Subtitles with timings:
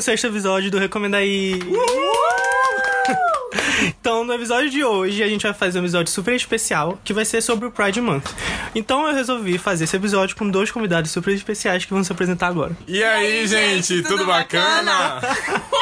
[0.00, 1.58] Sejam bem-vindos ao 16 episódio do Recomenda aí.
[3.82, 7.24] Então, no episódio de hoje, a gente vai fazer um episódio super especial que vai
[7.24, 8.30] ser sobre o Pride Month.
[8.74, 12.48] Então, eu resolvi fazer esse episódio com dois convidados super especiais que vão se apresentar
[12.48, 12.76] agora.
[12.86, 15.20] E aí, gente, tudo, bacana?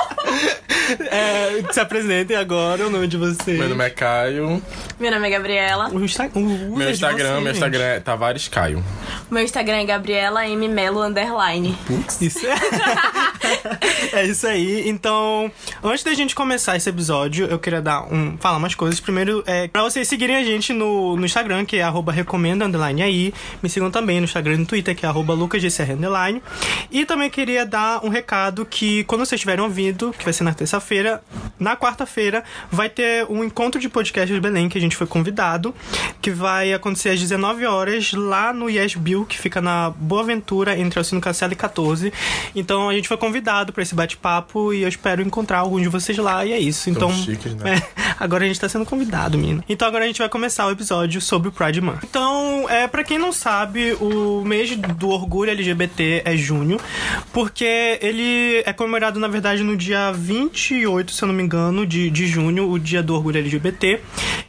[1.10, 3.58] É, se apresentem agora o nome de vocês.
[3.58, 4.62] Meu nome é Caio.
[5.00, 5.88] Meu nome é Gabriela.
[5.92, 7.56] O, Insta- o user Meu Instagram, vocês, meu gente.
[7.56, 8.84] Instagram é Tavares Caio.
[9.30, 11.76] Meu Instagram é Gabriela M Melo underline.
[12.20, 12.54] Isso é...
[14.20, 14.88] é isso aí.
[14.88, 15.50] Então,
[15.82, 19.00] antes da gente começar esse episódio, eu queria dar um, falar umas coisas.
[19.00, 23.02] Primeiro, é pra vocês seguirem a gente no, no Instagram, que é arroba recomenda underline
[23.02, 23.32] aí.
[23.62, 26.42] Me sigam também no Instagram e no Twitter, que é arroba lucasgcr underline.
[26.90, 30.52] E também queria dar um recado que quando vocês estiverem ouvindo, que vai ser na
[30.52, 31.22] terça-feira,
[31.58, 35.74] na quarta-feira, vai ter um encontro de podcast de Belém, que a gente foi convidado,
[36.20, 40.76] que vai acontecer às 19 horas lá no Yes Bill, que fica na Boa Ventura,
[40.78, 42.12] entre Alcino Castelo e 14.
[42.54, 46.16] Então a gente foi convidado pra esse bate-papo e eu espero encontrar alguns de vocês
[46.18, 46.84] lá e é isso.
[46.94, 47.74] Tão Então, chiques, né?
[47.75, 47.75] é,
[48.18, 49.62] agora a gente tá sendo convidado, menino.
[49.68, 52.00] Então agora a gente vai começar o episódio sobre o Pride Month.
[52.04, 56.78] Então, é, para quem não sabe, o mês do orgulho LGBT é junho,
[57.32, 62.10] porque ele é comemorado, na verdade, no dia 28, se eu não me engano, de,
[62.10, 64.00] de junho, o dia do orgulho LGBT.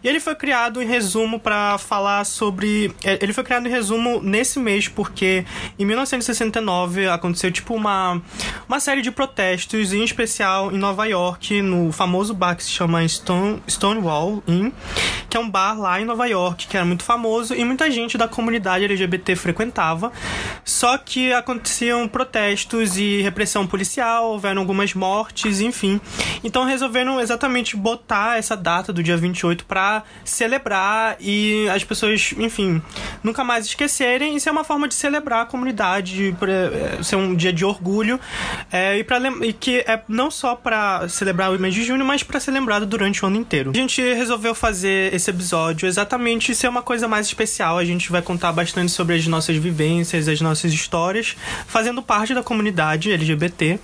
[0.03, 2.93] E ele foi criado em resumo pra falar sobre.
[3.03, 5.45] é, Ele foi criado em resumo nesse mês, porque
[5.77, 8.21] em 1969 aconteceu tipo uma,
[8.67, 13.03] uma série de protestos, em especial em Nova York, no famoso bar que se chama
[13.17, 14.71] Stone, Stonewall Inn,
[15.29, 18.17] que é um bar lá em Nova York, que era muito famoso e muita gente
[18.17, 20.11] da comunidade LGBT frequentava.
[20.63, 25.99] Só que aconteciam protestos e repressão policial, houveram algumas mortes, enfim.
[26.43, 32.81] Então resolveram exatamente botar essa data do dia 28 pra celebrar e as pessoas, enfim,
[33.23, 34.35] nunca mais esquecerem.
[34.35, 38.19] Isso é uma forma de celebrar a comunidade, é, ser um dia de orgulho
[38.71, 42.23] é, e, pra, e que é não só pra celebrar o mês de junho, mas
[42.23, 43.71] pra ser lembrado durante o ano inteiro.
[43.73, 47.77] A gente resolveu fazer esse episódio exatamente ser uma coisa mais especial.
[47.77, 51.35] A gente vai contar bastante sobre as nossas vivências, as nossas histórias,
[51.67, 53.79] fazendo parte da comunidade LGBT.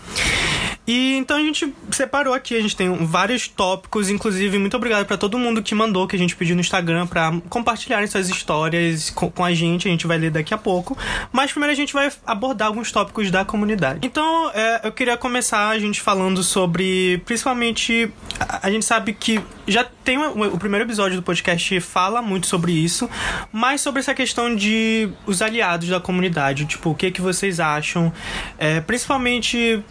[0.85, 5.17] E então a gente separou aqui, a gente tem vários tópicos, inclusive muito obrigado pra
[5.17, 9.29] todo mundo que mandou, que a gente pediu no Instagram pra compartilharem suas histórias com,
[9.29, 10.97] com a gente, a gente vai ler daqui a pouco.
[11.31, 13.99] Mas primeiro a gente vai abordar alguns tópicos da comunidade.
[14.03, 19.41] Então é, eu queria começar a gente falando sobre, principalmente, a, a gente sabe que
[19.65, 23.09] já tem o, o primeiro episódio do podcast fala muito sobre isso,
[23.51, 28.11] mas sobre essa questão de os aliados da comunidade, tipo, o que que vocês acham,
[28.57, 29.81] é, principalmente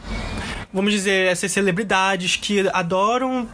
[0.72, 3.48] vamos dizer, essas celebridades que adoram,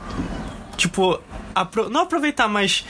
[0.76, 1.20] tipo,
[1.54, 2.84] apro- não aproveitar, mas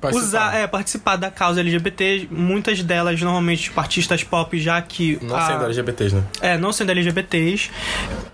[0.00, 0.26] Participar.
[0.28, 2.28] usar, é, participar da causa LGBT.
[2.30, 5.18] Muitas delas, normalmente, tipo, artistas pop, já que.
[5.20, 6.22] Não a- sendo LGBTs, né?
[6.40, 7.68] é, não sendo LGBTs.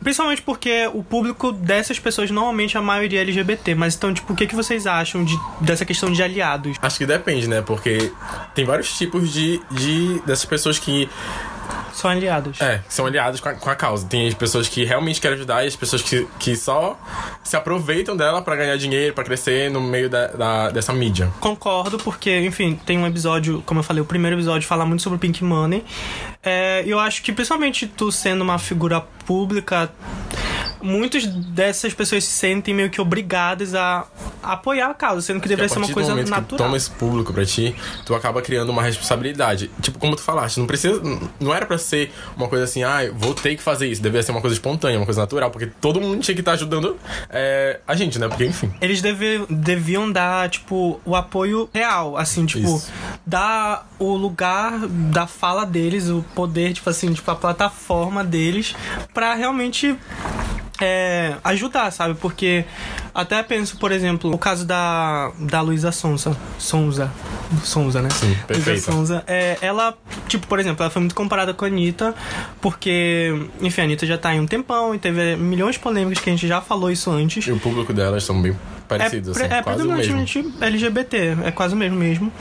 [0.03, 3.75] Principalmente porque o público dessas pessoas, normalmente, a maioria é LGBT.
[3.75, 6.77] Mas então, tipo, o que, que vocês acham de, dessa questão de aliados?
[6.83, 7.63] Acho que depende, né?
[7.63, 8.13] Porque
[8.55, 11.09] tem vários tipos de, de dessas pessoas que
[11.93, 12.61] São aliados.
[12.61, 14.07] é, são aliadas com a, com a causa.
[14.07, 16.99] Tem as pessoas que realmente querem ajudar e as pessoas que, que só
[17.43, 21.31] se aproveitam dela pra ganhar dinheiro, pra crescer no meio da, da- dessa mídia.
[21.41, 25.19] Concordo, porque, enfim, tem um episódio, como eu falei, o primeiro episódio fala muito sobre
[25.19, 25.85] Pink Money.
[26.43, 29.91] É, eu acho que, principalmente tu sendo uma figura pública,
[30.85, 34.07] muitas dessas pessoas se sentem meio que obrigadas a,
[34.43, 36.59] apoiar a causa, sendo que deveria ser uma partir do coisa momento que natural.
[36.59, 37.75] toma esse público pra ti,
[38.05, 39.71] tu acaba criando uma responsabilidade.
[39.81, 41.01] Tipo, como tu falaste, não precisa.
[41.41, 44.03] Não era pra ser uma coisa assim, ah, vou ter que fazer isso.
[44.03, 46.97] Deveria ser uma coisa espontânea, uma coisa natural, porque todo mundo tinha que estar ajudando
[47.31, 48.29] é, a gente, né?
[48.29, 48.71] Porque, enfim.
[48.81, 52.93] Eles deve, deviam dar, tipo, o apoio real, assim, tipo, Isso.
[53.25, 58.75] dar o lugar da fala deles, o poder, tipo assim, tipo, a plataforma deles
[59.15, 59.97] pra realmente
[60.81, 62.15] é, ajudar, sabe?
[62.15, 62.65] Porque
[63.15, 66.37] até penso, por exemplo, o caso da, da Luísa Sonza.
[66.59, 67.13] Sonza.
[67.63, 68.11] Sonza, né?
[68.11, 68.93] Sim, Luísa perfeita.
[68.93, 69.25] Sonza.
[69.27, 72.15] É, ela, tipo, por exemplo, ela foi muito comparada com a Anitta,
[72.61, 76.31] porque, enfim, a Anitta já tá em um tempão e teve milhões de polêmicas que
[76.31, 77.47] a gente já falou isso antes.
[77.47, 78.57] E o público delas são bem
[78.89, 80.55] parecidos, é, assim, é quase o mesmo.
[80.61, 82.33] LGBT, é quase o mesmo mesmo.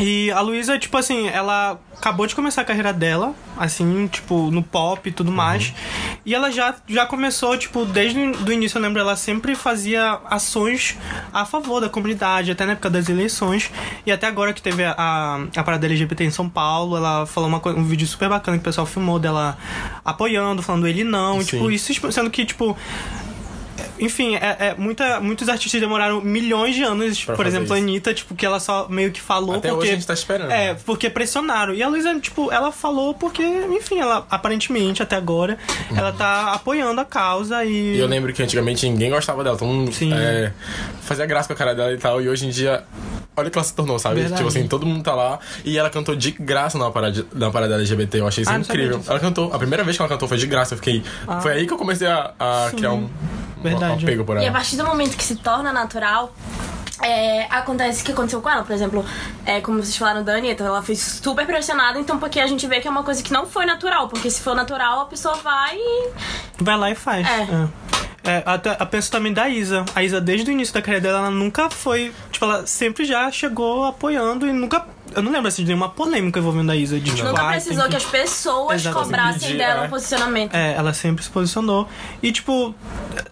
[0.00, 4.62] E a Luísa, tipo assim, ela acabou de começar a carreira dela, assim, tipo, no
[4.62, 5.74] pop e tudo mais.
[6.24, 10.96] E ela já, já começou, tipo, desde o início, eu lembro, ela sempre fazia ações
[11.32, 13.72] a favor da comunidade, até na época das eleições.
[14.06, 17.60] E até agora que teve a, a parada LGBT em São Paulo, ela falou uma,
[17.70, 19.58] um vídeo super bacana que o pessoal filmou dela
[20.04, 21.42] apoiando, falando ele não.
[21.42, 22.76] E, tipo, isso sendo que, tipo,
[23.98, 27.84] enfim, é, é muita, muitos artistas demoraram milhões de anos, Pra por exemplo, a isso.
[27.88, 29.82] Anitta, tipo, que ela só meio que falou Até porque.
[29.84, 30.50] hoje a gente tá esperando.
[30.50, 31.74] É, porque pressionaram.
[31.74, 35.58] E a Luísa, tipo, ela falou porque, enfim, ela aparentemente até agora,
[35.96, 37.96] ela tá apoiando a causa e.
[37.96, 40.12] E eu lembro que antigamente ninguém gostava dela, todo mundo Sim.
[40.14, 40.52] é,
[41.02, 42.84] fazia graça com a cara dela e tal, e hoje em dia,
[43.36, 44.16] olha o que ela se tornou, sabe?
[44.16, 44.36] Verdade.
[44.36, 47.74] Tipo assim, todo mundo tá lá e ela cantou de graça na parada, na parada
[47.76, 49.00] LGBT, eu achei isso Ah, incrível.
[49.06, 51.02] Ela cantou, a primeira vez que ela cantou foi de graça, eu fiquei.
[51.26, 51.40] Ah.
[51.40, 53.08] Foi aí que eu comecei a, a criar um
[53.62, 54.04] Verdade.
[54.04, 54.52] apego por E a ela.
[54.52, 56.32] partir do momento que se torna natural,
[57.02, 59.04] é, acontece o que aconteceu com ela, por exemplo,
[59.46, 62.80] é, como vocês falaram da Anitta, ela foi super pressionada, então porque a gente vê
[62.80, 65.76] que é uma coisa que não foi natural, porque se for natural, a pessoa vai
[65.76, 66.08] e.
[66.58, 67.26] Vai lá e faz.
[67.26, 67.42] É.
[67.42, 67.68] É.
[68.24, 69.86] É, até, eu penso também da Isa.
[69.94, 72.12] A Isa, desde o início da carreira dela, ela nunca foi.
[72.30, 74.84] Tipo, ela sempre já chegou apoiando e nunca.
[75.14, 76.98] Eu não lembro assim, de nenhuma polêmica envolvendo a Isa.
[77.00, 79.04] De, tipo, Nunca "Ai, precisou tem que as pessoas Exatamente.
[79.06, 79.86] cobrassem Pedir, dela é.
[79.86, 80.54] um posicionamento.
[80.54, 81.88] É, ela sempre se posicionou.
[82.22, 82.74] E, tipo,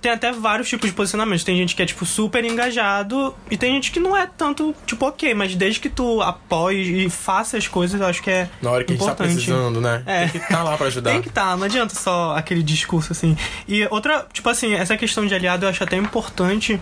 [0.00, 1.44] tem até vários tipos de posicionamentos.
[1.44, 5.06] Tem gente que é, tipo, super engajado e tem gente que não é tanto, tipo,
[5.06, 8.70] ok, mas desde que tu apoie e faça as coisas, eu acho que é Na
[8.70, 9.34] hora que a gente tá importante.
[9.34, 10.02] precisando, né?
[10.06, 10.20] É.
[10.22, 11.10] Tem que estar lá pra ajudar.
[11.12, 13.36] Tem que estar, não adianta só aquele discurso assim.
[13.68, 16.80] E outra, tipo assim, essa questão de aliado eu acho até importante,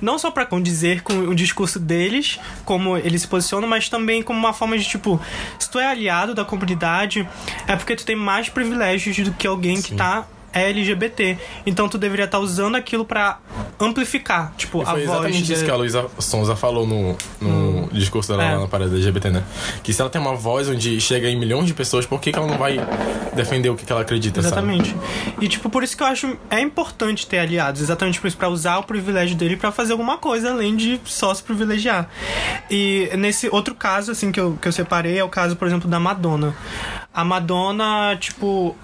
[0.00, 4.38] não só pra condizer com o discurso deles, como eles se posicionam, mas também como
[4.38, 5.20] uma forma de tipo,
[5.58, 7.28] se tu é aliado da comunidade,
[7.66, 9.96] é porque tu tem mais privilégios do que alguém que Sim.
[9.96, 11.36] tá LGBT.
[11.66, 13.38] Então tu deveria estar usando aquilo pra
[13.78, 15.04] amplificar, tipo, E foi a voz.
[15.04, 18.54] exatamente de- isso que a Luísa Sonza falou no, no discurso dela É.
[18.54, 19.42] lá na parada LGBT, né?
[19.82, 22.38] Que se ela tem uma voz onde chega em milhões de pessoas, por que, que
[22.38, 22.78] ela não vai
[23.34, 24.52] defender o que, que ela acredita, sabe?
[24.54, 24.96] Exatamente.
[25.40, 27.80] E, tipo, por isso que eu acho é importante ter aliados.
[27.80, 31.32] Exatamente por isso, pra usar o privilégio dele pra fazer alguma coisa além de só
[31.32, 32.08] se privilegiar.
[32.70, 35.88] E nesse outro caso, assim, que eu, que eu separei é o caso, por exemplo,
[35.88, 36.54] da Madonna.
[37.14, 38.76] A Madonna, tipo,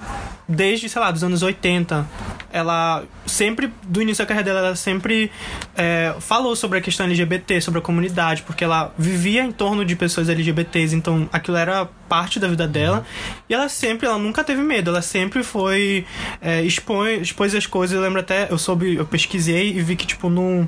[0.48, 2.06] desde, sei lá, dos anos 80,
[2.52, 5.30] ela sempre, do início da carreira dela, ela sempre
[5.76, 9.96] é, falou sobre a questão LGBT, sobre a comunidade, porque ela vivia em torno de
[9.96, 13.04] pessoas LGBTs, então aquilo era parte da vida dela.
[13.48, 16.06] E ela sempre, ela nunca teve medo, ela sempre foi
[16.40, 17.96] é, expõe, expôs as coisas.
[17.96, 20.66] Eu lembro até, eu soube, eu pesquisei e vi que, tipo, no,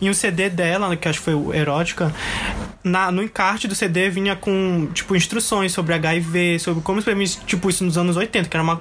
[0.00, 2.12] em um CD dela, que acho que foi Erótica,
[2.82, 7.68] na, no encarte do CD vinha com, tipo, instruções sobre HIV, sobre como experimentar, tipo,
[7.70, 8.80] isso nos anos 80, que era uma.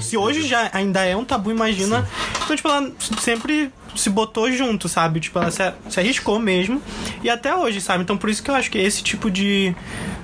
[0.00, 2.08] Se hoje já ainda é um tabu, imagina.
[2.44, 2.90] Então, tipo, ela
[3.20, 5.20] sempre se botou junto, sabe?
[5.20, 6.82] Tipo, ela se, se arriscou mesmo.
[7.22, 8.02] E até hoje, sabe?
[8.02, 9.74] Então, por isso que eu acho que esse tipo de,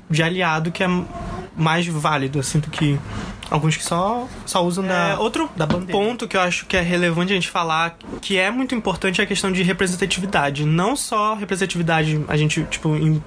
[0.08, 0.88] de aliado que é
[1.56, 2.98] mais válido, assim, do que
[3.50, 5.92] alguns que só, só usam da, outro da bandeira.
[5.92, 9.24] ponto que eu acho que é relevante a gente falar, que é muito importante, é
[9.24, 10.64] a questão de representatividade.
[10.64, 13.22] Não só representatividade, a gente, tipo, em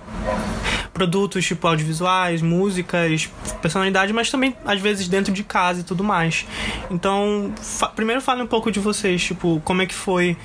[0.94, 3.30] produtos tipo audiovisuais, músicas,
[3.62, 6.46] personalidade, mas também às vezes dentro de casa e tudo mais.
[6.92, 10.38] Então, fa- primeiro fale um pouco de vocês, tipo, como é que foi,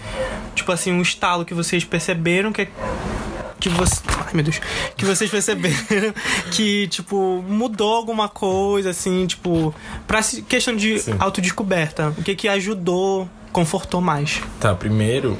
[0.54, 2.68] tipo assim, um estalo que vocês perceberam que
[3.58, 4.60] que você, ai meu Deus,
[4.96, 6.14] que vocês perceberam
[6.52, 9.74] que tipo mudou alguma coisa assim, tipo,
[10.06, 11.16] para questão de Sim.
[11.18, 14.40] autodescoberta, o que que ajudou, confortou mais.
[14.60, 15.38] Tá, primeiro,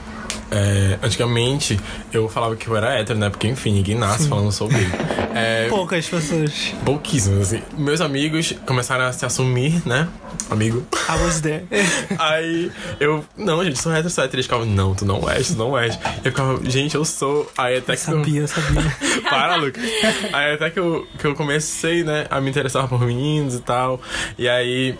[0.50, 1.78] é, antigamente
[2.12, 3.28] eu falava que eu era hétero, né?
[3.30, 4.86] Porque, enfim, ninguém nasce falando sou gay.
[5.34, 6.74] É, Poucas pessoas.
[6.84, 7.62] pouquíssimos, assim.
[7.76, 10.08] Meus amigos começaram a se assumir, né?
[10.48, 10.86] Amigo.
[11.08, 11.64] I was there.
[12.18, 14.36] Aí eu, não, gente, sou hétero, sou hétero.
[14.36, 15.98] Eles ficavam, não, tu não és, tu não és.
[16.24, 17.50] Eu ficava, gente, eu sou.
[17.58, 18.82] Aí até que eu- sabia, eu sabia.
[19.28, 19.82] Para, Lucas.
[20.32, 24.00] Aí até que eu, que eu comecei, né, a me interessar por meninos e tal.
[24.38, 24.96] E aí,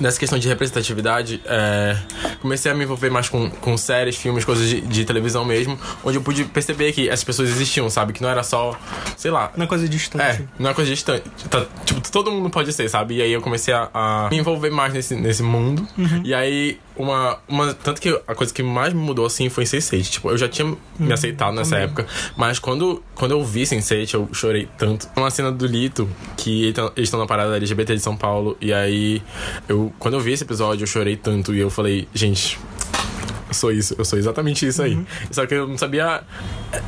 [0.00, 1.96] nessa questão de representatividade, é,
[2.40, 6.18] comecei a me envolver mais com, com séries, filmes, coisas de, de televisão mesmo, onde
[6.18, 8.12] eu pude perceber que essas pessoas existiam, sabe?
[8.12, 8.78] Que não era só,
[9.16, 9.52] sei lá.
[9.56, 10.22] Não é coisa distante.
[10.22, 11.24] É, não é coisa distante.
[11.48, 13.16] Tá, tipo, todo mundo pode ser, sabe?
[13.16, 15.86] E aí eu comecei a, a me envolver mais nesse, nesse mundo.
[16.24, 17.72] E aí, uma, uma.
[17.74, 20.10] Tanto que a coisa que mais me mudou assim foi Sense8.
[20.10, 22.06] Tipo, eu já tinha me aceitado nessa época.
[22.36, 25.08] Mas quando, quando eu vi Sense8, eu chorei tanto.
[25.16, 28.56] Uma cena do Lito, que tá- eles estão na parada LGBT de São Paulo.
[28.60, 29.22] E aí,
[29.68, 31.54] eu, quando eu vi esse episódio, eu chorei tanto.
[31.54, 32.58] E eu falei, gente.
[33.48, 34.98] Eu sou isso, eu sou exatamente isso aí.
[35.30, 36.22] Só que eu não sabia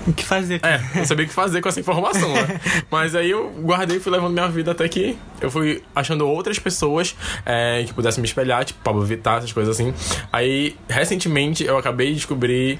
[0.06, 0.60] O que fazer?
[0.62, 2.60] é, não sabia o que fazer com essa informação, né?
[2.90, 6.58] Mas aí eu guardei e fui levando minha vida até que eu fui achando outras
[6.58, 9.94] pessoas é, que pudessem me espelhar, tipo Pablo Vittar, essas coisas assim.
[10.30, 12.78] Aí, recentemente, eu acabei de descobrir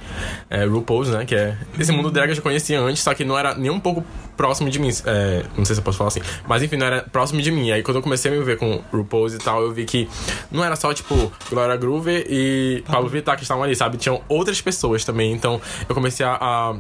[0.51, 1.25] é, RuPaul's, né?
[1.25, 3.81] Que é esse mundo drag eu já conhecia antes, só que não era nem um
[3.81, 4.05] pouco
[4.41, 4.89] próximo de mim.
[5.05, 6.23] É, não sei se eu posso falar assim.
[6.49, 7.71] Mas enfim, não era próximo de mim.
[7.71, 10.09] Aí quando eu comecei a me ver com RuPaul's e tal, eu vi que
[10.51, 13.99] não era só, tipo, Gloria Groover e Pablo Vittar que estavam ali, sabe?
[13.99, 15.31] Tinham outras pessoas também.
[15.33, 16.75] Então eu comecei a- a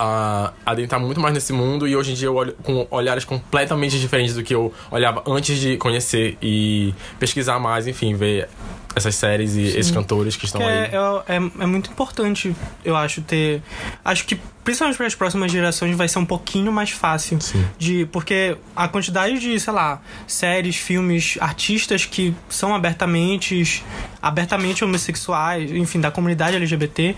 [0.00, 3.98] a adentrar muito mais nesse mundo e hoje em dia eu olho com olhares completamente
[3.98, 8.48] diferentes do que eu olhava antes de conhecer e pesquisar mais, enfim, ver
[8.94, 10.72] essas séries e esses cantores que estão Que aí.
[10.72, 13.60] é, é, é, é muito importante, eu acho, ter.
[14.04, 17.40] Acho que principalmente para as próximas gerações vai ser um pouquinho mais fácil.
[17.40, 17.64] Sim.
[17.78, 23.82] De, porque a quantidade de, sei lá, séries, filmes, artistas que são abertamente
[24.20, 27.14] abertamente homossexuais, enfim, da comunidade LGBT,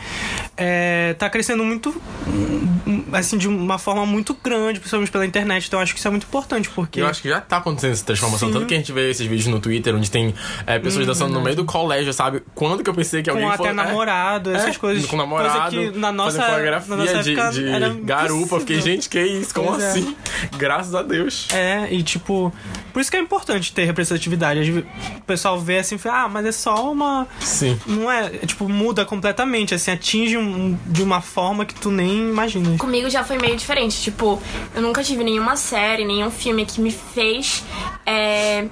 [0.56, 1.90] é, tá crescendo muito
[2.26, 5.66] hum, assim, de uma forma muito grande, principalmente pela internet.
[5.66, 7.00] Então acho que isso é muito importante, porque.
[7.00, 8.48] Eu acho que já tá acontecendo essa transformação.
[8.48, 8.54] Sim.
[8.54, 10.34] Tanto que a gente vê esses vídeos no Twitter, onde tem
[10.66, 12.42] é, pessoas dançando no meio do colégio, sabe?
[12.54, 15.06] Quando que eu pensei que alguém com for- até é, namorado, essas é, coisas.
[15.06, 16.38] Com namorado, coisa que na nossa,
[16.86, 18.56] na nossa de, de era garupa.
[18.56, 19.54] Eu Fiquei, gente, que isso?
[19.54, 19.90] Como Pois é.
[19.90, 20.16] assim?
[20.58, 21.48] Graças a Deus.
[21.52, 22.52] É, e tipo,
[22.92, 24.70] por isso que é importante ter representatividade.
[25.16, 27.26] O pessoal vê assim, fala, ah, mas é só uma.
[27.40, 27.78] Sim.
[27.86, 32.28] Não é, é, tipo, muda completamente, assim, atinge um- de uma forma que tu nem
[32.30, 32.76] imagina.
[32.78, 34.00] Comigo já foi meio diferente.
[34.00, 34.40] Tipo,
[34.74, 37.64] eu nunca tive nenhuma série, nenhum filme que me fez.
[38.04, 38.66] É,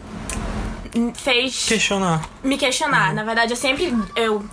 [1.14, 2.28] fez Questionar.
[2.42, 3.12] me questionar.
[3.14, 3.92] Na verdade, eu sempre.
[4.16, 4.44] Eu,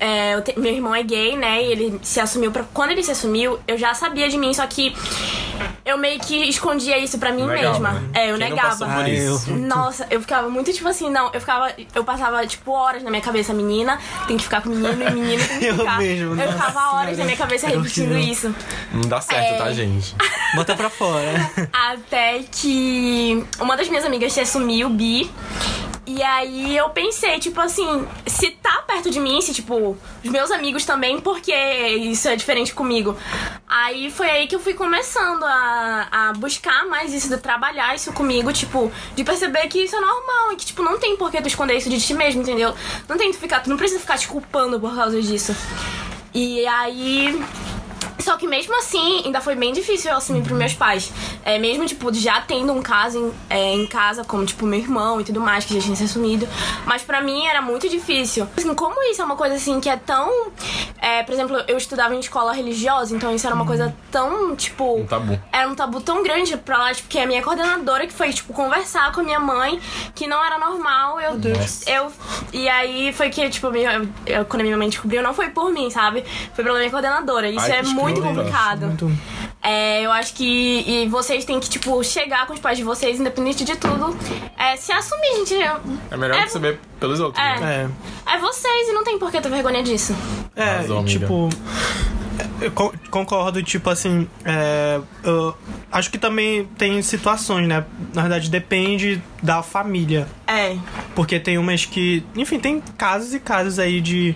[0.00, 1.62] é, eu te- meu irmão é gay, né?
[1.62, 2.50] E ele se assumiu.
[2.52, 4.94] Pra, quando ele se assumiu, eu já sabia de mim, só que
[5.84, 7.90] eu meio que escondia isso pra mim Negava, mesma.
[7.92, 8.08] né?
[8.14, 8.76] É, eu Quem negava.
[8.86, 9.50] por Ah, isso?
[9.50, 11.72] eu- Nossa, eu ficava muito tipo assim, não, eu ficava.
[11.94, 15.10] Eu passava, tipo, horas na minha cabeça, menina, tem que ficar com o menino, e
[15.12, 15.98] menino tem que Eu ficar.
[15.98, 18.54] mesmo, eu nossa ficava horas na minha cabeça repetindo isso.
[18.92, 19.58] Não dá certo, É.
[19.58, 20.14] tá, gente?
[20.54, 21.50] Bota pra fora.
[21.72, 25.30] Até que uma das minhas amigas se assumiu bi.
[26.08, 30.52] E aí eu pensei, tipo assim, se tá perto de mim, se tipo, os meus
[30.52, 33.16] amigos também, porque isso é diferente comigo.
[33.68, 38.12] Aí foi aí que eu fui começando a, a buscar mais isso, de trabalhar isso
[38.12, 41.40] comigo, tipo, de perceber que isso é normal e que, tipo, não tem por que
[41.40, 42.74] tu esconder isso de ti mesmo, entendeu?
[43.08, 45.54] Não tem que ficar, tu não precisa ficar te culpando por causa disso.
[46.34, 47.42] E aí
[48.18, 51.12] só que mesmo assim, ainda foi bem difícil eu assumir pros meus pais.
[51.44, 55.20] É, mesmo, tipo, já tendo um caso em, é, em casa, como, tipo, meu irmão
[55.20, 56.48] e tudo mais, que já tinha se assumido.
[56.84, 58.48] Mas pra mim era muito difícil.
[58.56, 60.50] Assim, como isso é uma coisa, assim, que é tão...
[60.98, 64.98] é, por exemplo, eu estudava em escola religiosa, então isso era uma coisa tão, tipo...
[64.98, 65.40] Um tabu.
[65.52, 68.52] Era um tabu tão grande pra lá, tipo, que a minha coordenadora que foi, tipo,
[68.52, 69.78] conversar com a minha mãe,
[70.14, 71.36] que não era normal, eu...
[71.36, 71.86] Deus.
[71.86, 72.10] Eu...
[72.52, 75.70] E aí foi que, tipo, minha, eu- quando a minha mãe descobriu, não foi por
[75.70, 76.24] mim, sabe?
[76.54, 77.48] Foi pela minha coordenadora.
[77.48, 78.86] Isso Ai, é que muito complicado.
[78.86, 79.12] Muito.
[79.62, 83.18] É, eu acho que e vocês têm que, tipo, chegar com os pais de vocês,
[83.18, 84.16] independente de tudo,
[84.56, 85.54] é, se assumir, gente.
[86.10, 87.42] É melhor É- receber pelos outros.
[87.44, 87.60] É.
[87.60, 87.90] né?
[88.26, 88.34] É.
[88.36, 90.14] É vocês e não tem por que ter vergonha disso.
[90.54, 91.04] É, amiga.
[91.04, 91.48] tipo.
[92.60, 94.26] Eu con- concordo, tipo assim.
[94.44, 95.56] é, eu
[95.90, 97.84] acho que também tem situações, né?
[98.14, 100.26] Na verdade, depende da família.
[100.46, 100.76] É.
[101.14, 102.24] Porque tem umas que.
[102.34, 104.34] Enfim, tem casos e casos aí de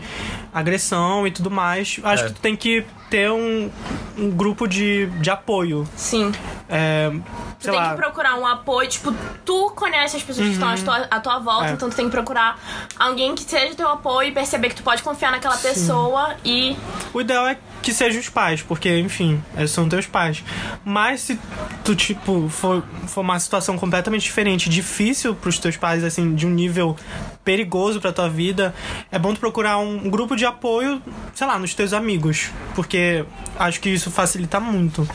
[0.52, 1.99] agressão e tudo mais.
[2.02, 2.26] Acho É.
[2.28, 3.71] que tu tem que ter um,
[4.19, 5.87] um grupo de, de apoio.
[5.97, 6.33] Sim.
[6.69, 7.11] É,
[7.60, 7.88] Tu sei tem lá.
[7.90, 7.94] Uhum.
[7.96, 9.14] que procurar um apoio, tipo,
[9.44, 11.72] tu conhece as pessoas que estão à tua, à tua volta, É.
[11.72, 12.58] então tu tem que procurar
[12.98, 16.74] alguém que seja teu apoio e perceber que tu pode confiar naquela pessoa e.
[17.12, 20.42] O ideal é que sejam os pais, porque, enfim, eles são teus pais.
[20.84, 21.38] Mas se
[21.84, 26.50] tu, tipo, for, for uma situação completamente diferente, difícil pros teus pais, assim, de um
[26.50, 26.96] nível
[27.44, 28.74] perigoso pra tua vida,
[29.12, 31.02] é bom tu procurar um grupo de apoio,
[31.34, 32.50] sei lá, nos teus amigos.
[32.74, 33.24] Porque
[33.58, 35.06] acho que isso facilita muito.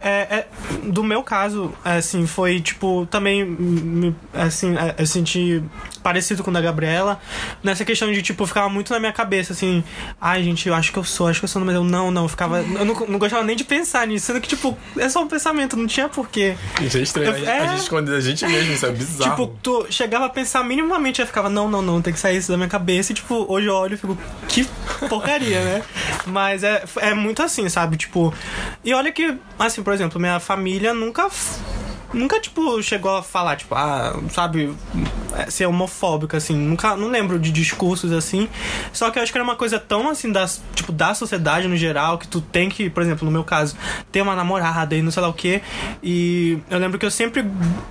[0.00, 0.48] É, é,
[0.84, 5.62] do meu caso, assim, foi tipo, também, assim, é, eu senti
[6.02, 7.20] parecido com o da Gabriela,
[7.62, 9.82] nessa questão de, tipo, ficava muito na minha cabeça, assim,
[10.20, 12.22] ai, gente, eu acho que eu sou, acho que eu sou, mas eu não, não,
[12.22, 15.22] eu ficava, eu não, não gostava nem de pensar nisso, sendo que, tipo, é só
[15.22, 16.56] um pensamento, não tinha porquê.
[16.80, 17.36] Isso é estranho.
[17.36, 17.68] Eu- a, é.
[17.68, 19.30] gente esconde a gente mesmo, isso é bizarro.
[19.30, 22.50] Tipo, tu chegava a pensar minimamente, eu ficava, não, não, não, tem que sair isso
[22.50, 23.12] da minha cabeça.
[23.12, 24.66] E, tipo, hoje eu olho e fico, que
[25.08, 25.82] porcaria, né?
[26.26, 27.96] Mas é, é muito assim, sabe?
[27.96, 28.32] Tipo,
[28.84, 31.28] e olha que, assim, por exemplo, minha família nunca.
[32.12, 34.74] Nunca, tipo, chegou a falar, tipo, ah, sabe,
[35.36, 36.56] é, ser homofóbica, assim.
[36.56, 38.48] Nunca, não lembro de discursos assim.
[38.92, 41.76] Só que eu acho que era uma coisa tão, assim, da, tipo, da sociedade no
[41.76, 43.76] geral, que tu tem que, por exemplo, no meu caso,
[44.10, 45.62] ter uma namorada e não sei lá o quê.
[46.02, 47.44] E eu lembro que eu sempre,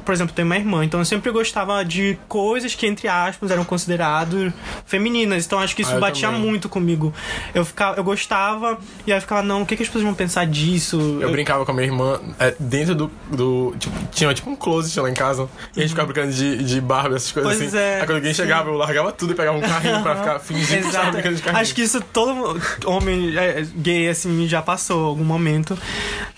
[0.04, 3.64] por exemplo, tenho uma irmã, então eu sempre gostava de coisas que, entre aspas, eram
[3.64, 4.52] consideradas
[4.86, 5.46] femininas.
[5.46, 6.42] Então acho que isso Ah, eu batia também.
[6.42, 7.14] muito comigo.
[7.54, 10.14] Eu, ficava, eu gostava, e aí eu ficava, não, o que, que as pessoas vão
[10.14, 11.20] pensar disso?
[11.22, 13.76] Eu brincava com a minha irmã é, dentro do, do.
[13.80, 15.48] Tipo, tinha tipo um closet lá em casa.
[15.76, 17.78] E a gente ficava brincando de, de Barbie, essas coisas Pois assim.
[17.78, 20.68] é, Aí quando alguém chegava, eu largava tudo e pegava um carrinho pra ficar fingindo
[20.88, 21.12] que tava Exato.
[21.12, 21.62] brincando de carrinho.
[21.62, 25.78] Acho que isso todo homem é, gay, assim, já passou algum momento.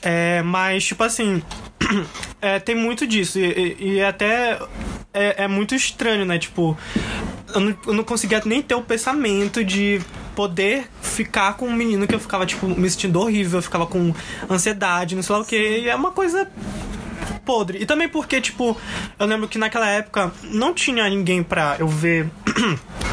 [0.01, 1.41] É, mas, tipo assim,
[2.41, 3.39] é, tem muito disso.
[3.39, 4.59] E, e- e até
[5.13, 6.37] é, é muito estranho, né?
[6.39, 6.77] Tipo,
[7.53, 10.01] eu não, eu não conseguia nem ter o pensamento de
[10.35, 14.13] poder ficar com um menino que eu ficava, tipo, me sentindo horrível, eu ficava com
[14.49, 15.55] ansiedade, não sei lá o que.
[15.57, 16.49] E é uma coisa
[17.51, 17.79] podre.
[17.81, 18.77] E também porque, tipo,
[19.19, 22.29] eu lembro que naquela época não tinha ninguém pra eu ver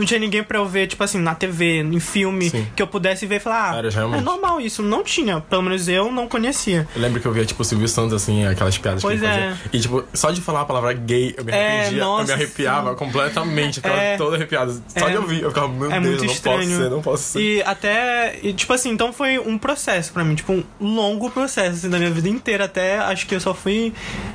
[0.00, 2.66] não tinha ninguém pra eu ver, tipo assim, na TV, em filme, Sim.
[2.74, 4.82] que eu pudesse ver e falar, ah, é normal isso.
[4.82, 5.40] Não tinha.
[5.40, 6.88] Pelo menos eu não conhecia.
[6.96, 9.32] Eu lembro que eu via, tipo, o Silvio Santos, assim, aquelas piadas Pois que ele
[9.34, 9.50] é.
[9.50, 9.56] fazia.
[9.72, 12.32] E, tipo, só de falar a palavra gay, eu me É, arrependia, eu nossa, me
[12.32, 13.76] arrepiava completamente.
[13.78, 14.16] Eu ficava É.
[14.16, 14.82] todo arrepiado.
[14.88, 15.10] Só É.
[15.10, 16.58] de ouvir, eu ficava, meu É Deus, muito não estranho.
[16.58, 17.40] posso ser, não posso ser.
[17.40, 20.64] E até, e, tipo assim, então foi um processo pra mim, tipo, um
[20.94, 22.64] longo processo assim, da minha vida inteira.
[22.64, 23.92] Até acho que eu só fui,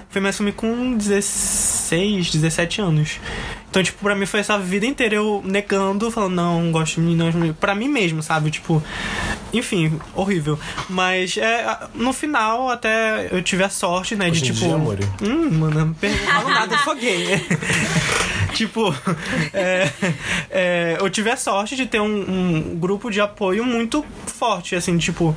[0.10, 3.20] fui me assumir com 16, 17 anos.
[3.76, 7.02] Então, tipo, pra mim foi essa vida inteira eu negando, falando, não, não gosto de
[7.02, 7.54] mim, não.
[7.56, 8.50] Pra mim mesmo, sabe?
[8.50, 8.82] Tipo,
[9.52, 10.58] enfim, horrível.
[10.88, 14.60] Mas é, no final, até eu tive a sorte, né, Hoje de tipo.
[14.66, 14.98] dia, amor.
[15.22, 17.46] Hum, mano, não falo nada, eu sou gay.
[18.56, 18.96] tipo,
[19.54, 19.92] é,
[20.50, 24.98] é, eu tive a sorte de ter um, um grupo de apoio muito forte, assim,
[24.98, 25.36] tipo.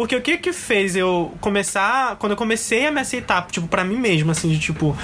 [0.00, 3.84] Porque o que que fez eu começar, quando eu comecei a me aceitar, tipo, pra
[3.84, 4.96] mim mesmo, assim, de tipo,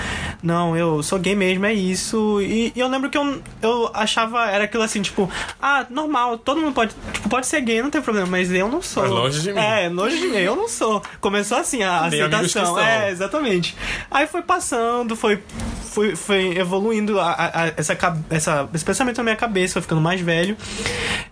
[0.43, 2.41] não, eu sou gay mesmo, é isso.
[2.41, 6.63] E, e eu lembro que eu, eu achava, era aquilo assim, tipo, ah, normal, todo
[6.63, 9.03] mundo pode, tipo, pode ser gay, não tem problema, mas eu não sou.
[9.03, 9.59] Mas longe de mim.
[9.61, 11.03] É, longe de mim, eu não sou.
[11.21, 12.79] Começou assim a que aceitação.
[12.81, 13.77] É, exatamente.
[14.11, 15.43] Aí foi passando, foi,
[15.91, 17.99] foi, foi evoluindo a, a- a- essa,
[18.31, 20.57] essa, esse pensamento na minha cabeça, foi ficando mais velho.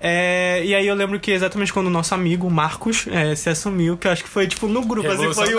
[0.00, 3.96] É, e aí eu lembro que exatamente quando o nosso amigo, Marcos, é, se assumiu,
[3.96, 5.58] que eu acho que foi tipo no grupo, assim, foi o.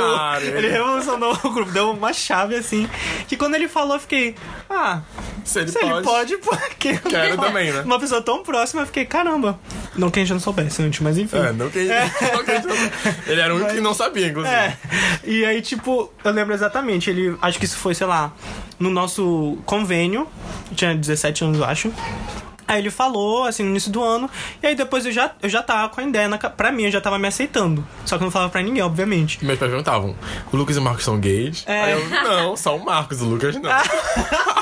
[0.58, 2.88] Ele revolucionou o grupo, deu uma chave assim.
[3.28, 4.36] Que quando ele falou, eu fiquei.
[4.70, 5.02] Ah,
[5.44, 6.98] Se ele se ele pode, porque.
[6.98, 7.82] Quero também, né?
[7.82, 9.60] Uma pessoa tão próxima, eu fiquei, caramba.
[9.96, 11.38] Não que a gente não soubesse antes, mas enfim.
[11.38, 11.80] É, não que,
[12.34, 12.76] não que a gente não-
[13.28, 14.54] Ele era o único que não sabia, inclusive.
[14.56, 14.78] É.
[15.24, 17.10] E aí, tipo, eu lembro exatamente.
[17.10, 17.36] Ele.
[17.42, 18.34] Acho que isso foi, sei lá,
[18.80, 20.28] no nosso convênio.
[20.76, 21.92] Tinha 17 anos, eu acho.
[22.68, 24.30] Aí ele falou, assim, no início do ano,
[24.62, 26.92] e aí depois eu já, eu já tava com a ideia, na, pra mim, eu
[26.92, 27.86] já tava me aceitando.
[28.06, 29.44] Só que eu não falava pra ninguém, obviamente.
[29.46, 30.16] Meus pais perguntavam:
[30.52, 31.64] o Lucas e o Marcos são gays?
[31.68, 31.82] É.
[31.84, 33.70] Aí eu, não, só o Marcos, o Lucas não.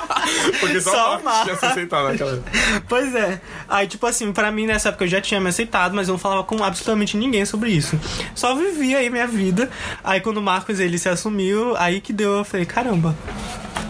[0.60, 1.44] Porque só, Só o Marcos Marcos.
[1.44, 2.44] tinha se aceitado naquela.
[2.88, 3.42] Pois é.
[3.68, 6.20] Aí, tipo assim, pra mim nessa época eu já tinha me aceitado, mas eu não
[6.20, 8.00] falava com absolutamente ninguém sobre isso.
[8.36, 9.70] Só vivia aí minha vida.
[10.04, 13.16] Aí quando o Marcos ele se assumiu, aí que deu, eu falei, caramba,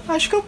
[0.07, 0.45] acho que eu.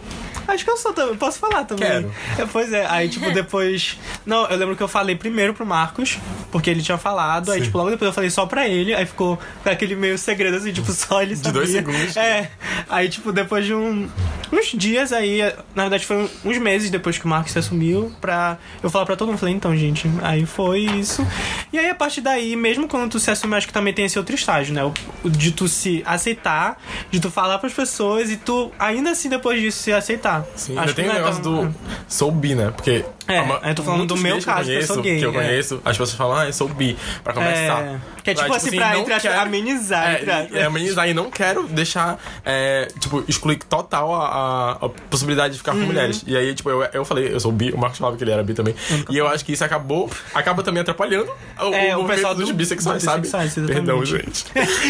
[0.48, 1.88] Acho que eu sou também, posso falar também.
[1.88, 2.12] Quero.
[2.38, 3.98] É, pois é, aí tipo depois.
[4.24, 6.18] Não, eu lembro que eu falei primeiro pro Marcos,
[6.50, 7.64] porque ele tinha falado, aí Sim.
[7.66, 10.90] tipo logo depois eu falei só pra ele, aí ficou aquele meio segredo assim, tipo,
[10.92, 11.52] só ele sabia.
[11.52, 12.16] dois segundos.
[12.16, 12.50] É.
[12.88, 14.08] Aí tipo, depois de um,
[14.52, 15.40] uns dias aí,
[15.74, 19.16] na verdade foi uns meses depois que o Marcos se assumiu, pra eu falar pra
[19.16, 21.26] todo mundo, falei, então, gente, aí foi isso.
[21.72, 24.18] E aí a partir daí, mesmo quando tu se assume, acho que também tem esse
[24.18, 24.84] outro estágio, né?
[24.84, 24.92] O,
[25.24, 26.80] o de tu se aceitar,
[27.10, 30.35] de tu falar pras pessoas e tu ainda assim depois disso se aceitar.
[30.54, 31.74] Sim, Acho ainda tem que o é negócio tão- do
[32.08, 32.70] sou bi, né?
[32.74, 33.04] Porque.
[33.28, 35.32] É, eu tô falando do meu caso, que eu conheço, sou gay, Que eu é.
[35.32, 37.82] conheço, as pessoas falam, ah, eu sou bi, pra conversar.
[37.82, 41.14] É, que é tipo assim, pra, não entre aspas, amenizar, entre É, é, amenizar e
[41.14, 45.80] não quero deixar, é, tipo, excluir total a, a- a possibilidade de ficar Uhum.
[45.80, 46.22] com mulheres.
[46.26, 48.42] E aí, tipo, eu, eu falei, eu sou bi, o Marcos falava que ele era
[48.44, 48.74] bi também.
[49.10, 52.48] E eu acho que isso acabou, acaba também atrapalhando o, É, o movimento pessoal dos
[52.48, 53.20] do- bissexuais, dos sabe?
[53.22, 53.86] bissexuais, exatamente.
[53.86, 54.44] Perdão, gente.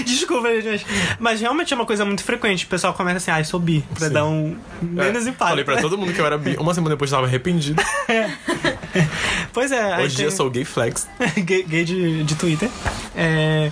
[0.05, 0.87] Desculpa, gente.
[1.19, 2.65] Mas realmente é uma coisa muito frequente.
[2.65, 4.13] O pessoal começa assim, ah, eu sou bi, pra Sim.
[4.13, 5.49] dar um menos É, impacto.
[5.51, 6.57] Falei pra todo mundo que eu era bi.
[6.59, 7.83] Uma semana depois eu tava arrependido.
[9.53, 9.97] Pois é.
[9.99, 11.09] Hoje em dia tem- eu sou gay flex.
[11.37, 12.69] gay, gay de, de Twitter.
[13.15, 13.71] É,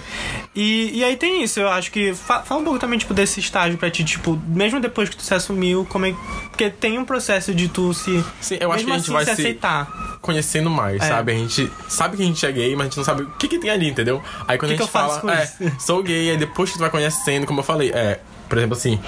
[0.55, 2.15] e, e aí tem isso, eu acho que.
[2.15, 5.23] fa- Fala um pouco também, tipo, desse estágio pra ti, tipo, mesmo depois que tu
[5.23, 6.15] se assumiu, como é.
[6.49, 8.25] Porque tem um processo de tu se.
[8.41, 10.19] Sim, eu acho que a gente assim, vai se se- aceitar.
[10.21, 11.09] conhecendo mais, É.
[11.09, 11.33] sabe?
[11.33, 13.49] A gente sabe que a gente é gay, mas a gente não sabe o que,
[13.49, 14.23] que tem ali, entendeu?
[14.49, 16.81] Aí quando Que a que gente faço fala, é, sou gay, aí depois que tu
[16.81, 18.21] vai conhecendo, como eu falei, é,
[18.55, 19.01] por exemplo assim,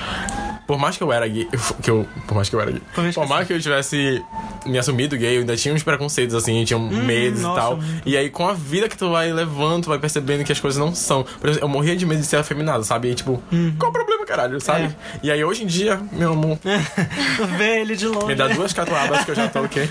[0.67, 1.49] por mais que eu era gay,
[1.81, 4.21] que eu, por mais que eu era gay, Por por mais que eu tivesse
[4.67, 7.77] me assumido gay, eu ainda tinha uns preconceitos assim, tinha medos e Uhum, nossa, tal.
[7.77, 8.03] muito.
[8.09, 10.81] E aí com a vida que tu vai levando, tu vai percebendo que as coisas
[10.81, 11.23] não são.
[11.41, 13.09] Por exemplo, eu morria de medo de ser afeminado, sabe?
[13.11, 13.41] E tipo,
[13.79, 14.87] qual o problema, caralho, sabe?
[14.87, 14.89] Uhum.
[14.89, 15.19] É.
[15.23, 16.59] E aí hoje em dia, meu amor,
[17.57, 18.27] Vê ele de longe.
[18.27, 19.89] me dá duas catuabas que eu já tô o quê?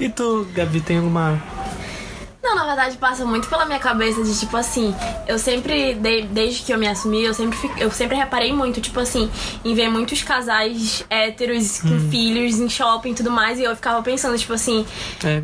[0.00, 1.42] E tu, Gabi, tem alguma.
[2.46, 4.94] Não, na verdade passa muito pela minha cabeça de tipo assim,
[5.26, 9.00] eu sempre, de- desde que eu me assumi, eu sempre, eu sempre reparei muito, tipo
[9.00, 9.28] assim,
[9.64, 12.08] em ver muitos casais héteros com Hum.
[12.10, 14.86] filhos em shopping e tudo mais, e eu ficava pensando, tipo assim,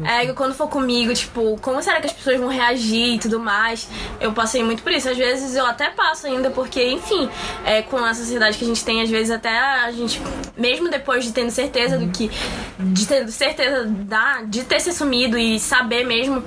[0.07, 3.41] É, é, quando for comigo, tipo, como será que as pessoas vão reagir e tudo
[3.41, 3.89] mais?
[4.21, 5.09] Eu passei muito por isso.
[5.09, 7.29] Às vezes eu até passo ainda, porque, enfim,
[7.65, 10.23] é, com a sociedade que a gente tem, às vezes até a gente,
[10.57, 12.31] mesmo depois de tendo certeza do que.
[12.79, 16.43] de ter certeza da, de ter se assumido e saber mesmo,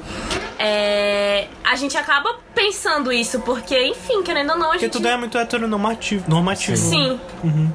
[0.60, 4.94] é, a gente acaba pensando isso, porque, enfim, querendo ou não, a Porque gente.
[4.94, 6.30] tudo é muito heteronormativo.
[6.30, 6.78] Normativo.
[6.78, 7.20] Sim,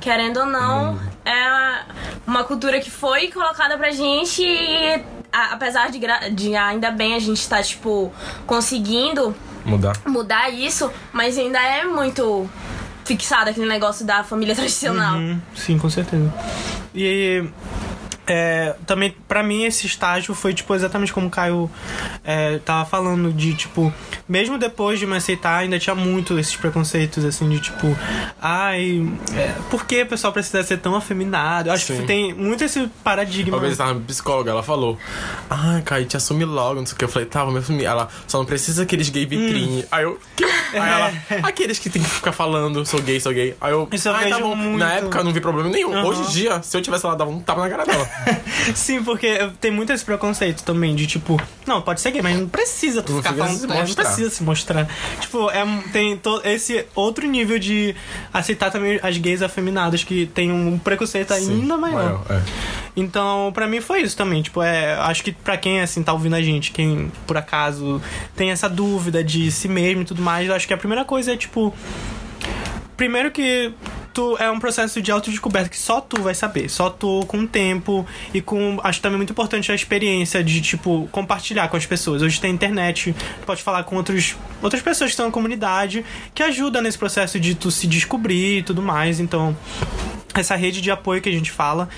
[0.01, 1.81] querendo ou não, é
[2.27, 5.03] uma cultura que foi colocada pra gente e
[5.33, 6.01] a- apesar de,
[6.33, 8.13] de ainda bem a gente tá, tipo,
[8.47, 9.97] conseguindo Mudar.
[10.07, 12.49] mudar isso, mas ainda é muito
[13.05, 15.17] fixado aquele negócio da família tradicional.
[15.17, 16.33] Uhum, sim, com certeza.
[16.95, 17.45] E
[18.33, 21.69] é, também, pra mim, esse estágio foi, tipo, exatamente como o Caio
[22.25, 23.93] é, tava falando, de, tipo,
[24.29, 27.97] mesmo depois de me aceitar, ainda tinha muito esses preconceitos, assim, de, tipo,
[28.41, 31.73] ai, é, por que o pessoal precisa ser tão afeminado?
[31.73, 32.01] Acho Sim.
[32.03, 33.57] que tem muito esse paradigma.
[33.57, 34.97] Uma vez tava psicóloga, ela falou:
[35.49, 37.05] Ah, Kai, te assume logo, não sei o que.
[37.05, 37.85] Eu falei, tá, vou me assumir.
[37.85, 39.85] Ela só não precisa aqueles gay vitrine.
[39.91, 40.21] Aí eu.
[40.37, 41.13] "Quê?" Aí ela,
[41.49, 43.57] aqueles que tem que ficar falando, sou gay, sou gay.
[43.61, 43.89] Aí eu.
[43.91, 44.55] Isso eu "Ai, tá bom.
[44.55, 44.79] muito.
[44.79, 45.93] Na época eu não vi problema nenhum.
[45.93, 46.05] Aham.
[46.07, 48.09] Hoje em dia, se eu tivesse lá, dava um tapa na cara dela.
[48.75, 52.49] Sim, porque tem muito esse preconceito também, de, tipo, não, pode ser gay, mas não
[52.49, 54.05] precisa tu Não ficar falando, se é, não mostrar.
[54.05, 54.89] precisa se mostrar.
[55.21, 57.95] Tipo, é, tem to, esse outro nível de
[58.33, 62.23] aceitar também as gays afeminadas, que tem um preconceito ainda Sim, maior.
[62.31, 62.41] é.
[62.97, 64.43] Então, pra mim foi isso também.
[64.43, 68.03] Tipo, é, acho que pra quem assim tá ouvindo a gente, quem por acaso
[68.37, 71.37] tem essa dúvida de si mesmo e tudo mais, acho que a primeira coisa é
[71.37, 71.75] tipo
[72.97, 73.73] primeiro que
[74.13, 77.47] tu é um processo de autodescoberta que só tu vai saber, só tu com o
[77.47, 82.23] tempo e com acho também muito importante a experiência de tipo compartilhar com as pessoas.
[82.23, 83.15] Hoje tem internet,
[83.47, 87.55] pode falar com outros outras pessoas que estão na comunidade que ajuda nesse processo de
[87.55, 89.21] tu se descobrir e tudo mais.
[89.21, 89.57] Então,
[90.35, 91.89] essa rede de apoio que a gente fala.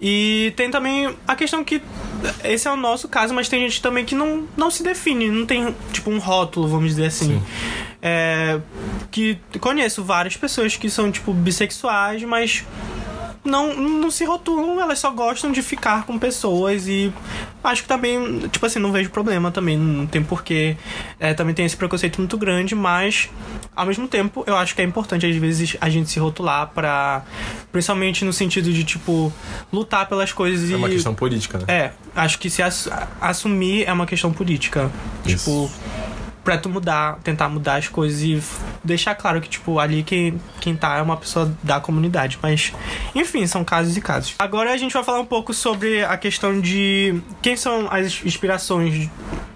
[0.00, 1.82] E tem também a questão que
[2.44, 5.46] esse é o nosso caso, mas tem gente também que não, não se define, não
[5.46, 7.42] tem tipo um rótulo, vamos dizer assim.
[8.02, 8.58] É,
[9.10, 12.64] que conheço várias pessoas que são tipo bissexuais, mas
[13.44, 17.12] não, não se rotulam, elas só gostam de ficar com pessoas e
[17.64, 20.76] acho que também, tipo assim, não vejo problema também, não tem porquê.
[21.18, 23.28] É, também tem esse preconceito muito grande, mas
[23.74, 27.22] ao mesmo tempo eu acho que é importante às vezes a gente se rotular pra.
[27.72, 29.32] Principalmente no sentido de, tipo,
[29.72, 30.76] lutar pelas coisas É e.
[30.76, 31.64] uma questão política, né?
[31.68, 32.88] É, acho que se ass-
[33.20, 34.90] assumir é uma questão política.
[35.24, 35.38] Isso.
[35.38, 35.70] Tipo,
[36.44, 38.42] pra tu mudar, tentar mudar as coisas e
[38.82, 42.38] deixar claro que, tipo, ali quem, quem tá é uma pessoa da comunidade.
[42.42, 42.72] Mas,
[43.14, 44.34] enfim, são casos e casos.
[44.38, 49.08] Agora a gente vai falar um pouco sobre a questão de quem são as inspirações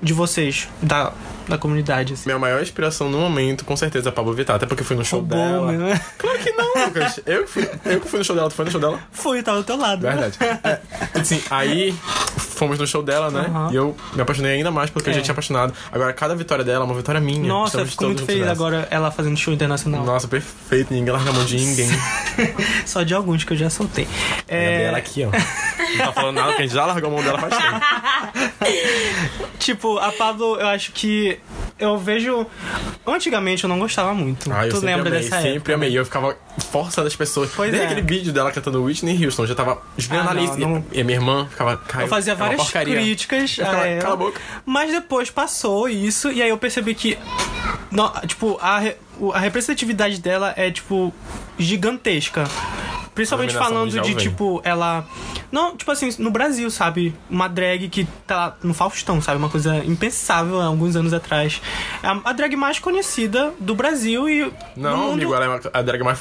[0.03, 1.13] de vocês da,
[1.49, 2.15] da comunidade.
[2.15, 2.23] Assim.
[2.27, 4.57] Minha maior inspiração no momento, com certeza, é a Pablo Vittar.
[4.57, 5.73] Até porque eu fui no show Roubou, dela.
[5.73, 6.01] né?
[6.19, 7.21] Claro que não, Lucas.
[7.27, 8.49] Eu que, fui, eu que fui no show dela.
[8.49, 8.99] Tu foi no show dela?
[9.13, 10.01] Foi, tava do teu lado.
[10.03, 10.39] Verdade.
[10.65, 10.81] É,
[11.21, 11.93] assim, aí
[12.37, 13.47] fomos no show dela, né?
[13.49, 13.69] Aham.
[13.73, 15.17] E eu me apaixonei ainda mais porque eu É.
[15.17, 15.75] já tinha apaixonado.
[15.93, 17.41] Agora, cada vitória dela é uma vitória minha.
[17.47, 20.05] Nossa, eu Estamos fico muito feliz agora ela fazendo show internacional.
[20.05, 20.93] Nossa, perfeito.
[20.93, 21.89] Ninguém larga a mão de ninguém.
[22.87, 24.07] Só de alguns que eu já soltei.
[24.49, 24.65] É...
[24.65, 25.31] É, Ela aqui, ó.
[25.99, 27.81] Não tá falando nada, porque a gente já largou a mão dela faz tempo.
[29.59, 31.34] Tipo, a Pablo, eu acho que
[31.79, 32.47] eu vejo.
[33.07, 34.51] Antigamente eu não gostava muito.
[34.53, 35.75] Ah, tu sempre lembra amei, dessa sempre época?
[35.75, 35.91] amei.
[35.91, 36.37] E eu ficava
[36.71, 37.51] forçando as pessoas.
[37.55, 37.91] Pois Desde é.
[37.93, 40.85] aquele vídeo dela cantando Whitney Houston, eu já tava vendo Ah, não, não.
[40.93, 41.77] E a minha irmã ficava.
[41.77, 42.95] Caio, Eu fazia é várias porcaria.
[42.97, 44.41] críticas Eu ficava, ela, Cala a boca.
[44.65, 47.19] mas depois passou isso e aí eu percebi que
[47.91, 48.83] não, tipo a,
[49.33, 51.13] a representatividade dela é tipo
[51.59, 52.45] gigantesca.
[53.15, 54.17] Principalmente falando de vem.
[54.17, 55.07] tipo ela
[55.55, 57.15] não, tipo assim, no Brasil, sabe?
[57.31, 59.39] Uma drag que tá no Faustão, sabe?
[59.39, 61.63] Uma coisa impensável há alguns anos atrás.
[62.03, 65.13] É a, drag mais conhecida do Brasil e Não, mundo.
[65.13, 66.19] amigo, ela é a drag mais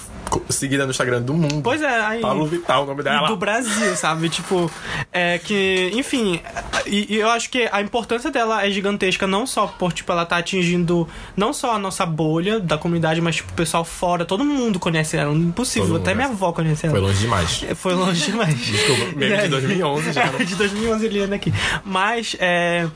[0.49, 1.63] seguida no Instagram do mundo.
[1.63, 3.27] Pois é, aí Pablo Vittar, o nome dela.
[3.27, 4.29] do Brasil, sabe?
[4.29, 4.69] Tipo,
[5.11, 6.39] é que, enfim,
[6.85, 10.27] e, e eu acho que a importância dela é gigantesca, não só por, tipo, ela
[10.27, 14.43] tá atingindo não só a nossa bolha da comunidade, mas, tipo, o pessoal fora, todo
[14.45, 16.93] mundo conhece ela, impossível, Todo até minha avó conhece ela.
[16.93, 17.65] Foi longe demais.
[17.67, 18.55] É, Foi longe demais.
[18.55, 20.23] Desculpa, meme de 2011 já.
[20.25, 21.53] É, de 2011 ele anda aqui.
[21.83, 22.87] Mas, é...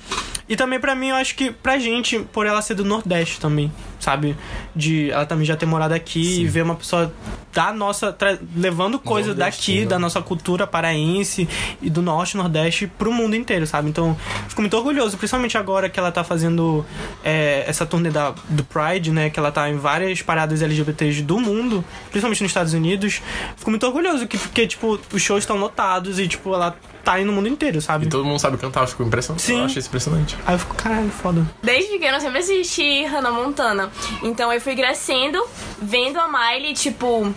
[0.49, 3.71] E também pra mim, eu acho que pra gente, por ela ser do Nordeste também,
[3.99, 4.35] sabe?
[4.75, 7.13] De ela também já ter morado aqui e ver uma pessoa
[7.53, 8.15] da nossa...
[8.55, 9.89] levando coisa daqui, Nordestina.
[9.89, 11.49] da nossa cultura paraense
[11.81, 13.89] e do Norte e Nordeste pro mundo inteiro, sabe?
[13.89, 14.15] Então,
[14.47, 16.85] fico muito orgulhoso, principalmente agora que ela tá fazendo
[17.23, 19.29] é, essa turnê da, do Pride, né?
[19.29, 23.21] Que ela tá em várias paradas LGBTs do mundo, principalmente nos Estados Unidos.
[23.57, 26.73] Fico muito orgulhoso, que, porque, tipo, os shows estão lotados e, tipo, ela
[27.07, 28.05] tá indo no mundo inteiro, sabe?
[28.05, 29.41] E todo mundo sabe cantar, eu fico impressionado.
[29.41, 29.59] Sim.
[29.59, 30.35] Eu achei isso impressionante.
[30.45, 31.47] Aí eu fico, caralho, foda.
[31.63, 33.89] Desde pequena eu sempre assisti Hannah Montana.
[34.21, 35.41] Então eu fui crescendo,
[35.81, 37.33] vendo a Miley, tipo.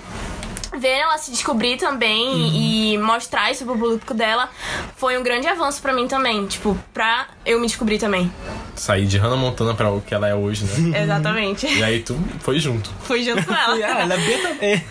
[0.79, 4.49] Ver ela se descobrir também e mostrar isso pro público dela
[4.97, 6.47] foi um grande avanço pra mim também.
[6.47, 8.31] Tipo, pra eu me descobrir também.
[8.77, 11.01] Sair de Hannah Montana pra o que ela é hoje, né?
[11.03, 11.67] Exatamente.
[11.67, 12.91] e aí tu foi junto.
[13.03, 13.71] Fui junto com ela.
[13.91, 14.85] Ah, ela é B também.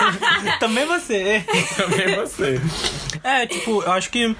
[0.58, 1.44] também você.
[1.76, 2.60] Também você.
[3.22, 4.34] É, tipo, eu acho que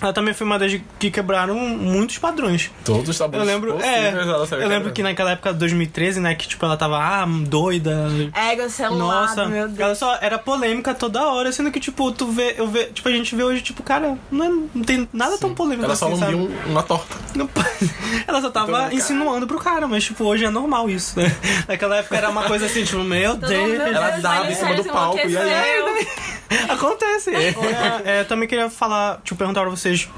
[0.00, 2.70] ela também foi uma das que quebraram muitos padrões.
[2.84, 6.20] Todos os tabus Eu lembro, é, ela saiu eu lembro que naquela época de 2013,
[6.20, 8.06] né, que tipo ela tava ah, doida.
[8.34, 9.80] Ego celular, Nossa, meu Deus.
[9.80, 13.12] ela só era polêmica toda hora, sendo que tipo, tu vê, eu vê, tipo a
[13.12, 16.10] gente vê hoje tipo, cara, não, é- não tem nada tão polêmico Ela assim, só
[16.10, 17.16] não viu um- uma torta.
[18.26, 21.34] Ela só tava Então, insinuando pro cara, mas tipo, hoje é normal isso, né?
[21.68, 23.68] Naquela época era uma coisa assim, tipo, meu Todo Deus.
[23.68, 26.06] meu Ela Deus, dava em cima do palco, e aí?
[26.68, 27.30] Acontece.
[27.34, 30.08] É, é, também queria falar, tipo, perguntar pra vocês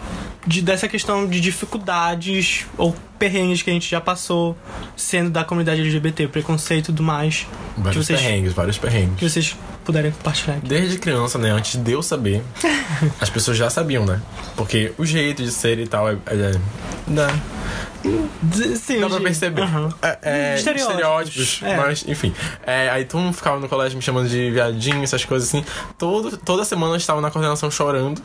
[0.46, 4.56] de, dessa questão de dificuldades ou perrengues que a gente já passou
[4.96, 7.46] sendo da comunidade LGBT, preconceito e tudo mais.
[7.74, 9.18] que Vários vocês, perrengues, vários perrengues.
[9.18, 10.68] que vocês puderem compartilhar aqui.
[10.68, 11.50] Desde criança, né?
[11.50, 12.42] Antes de eu saber,
[13.20, 14.20] as pessoas já sabiam, né?
[14.56, 16.12] Porque o jeito de ser e tal é.
[16.26, 16.52] é,
[17.06, 17.28] dá,
[18.02, 19.60] D- Sim, dá pra perceber.
[19.62, 19.90] Aham.
[20.00, 20.88] É, é, Estereótipos.
[20.90, 21.60] estereótipos.
[21.62, 21.76] É.
[21.76, 22.32] Mas, enfim.
[22.66, 25.62] É, aí todo mundo ficava no colégio me chamando de viadinho, essas coisas assim.
[25.98, 28.22] Todo, toda semana eu estava na coordenação chorando,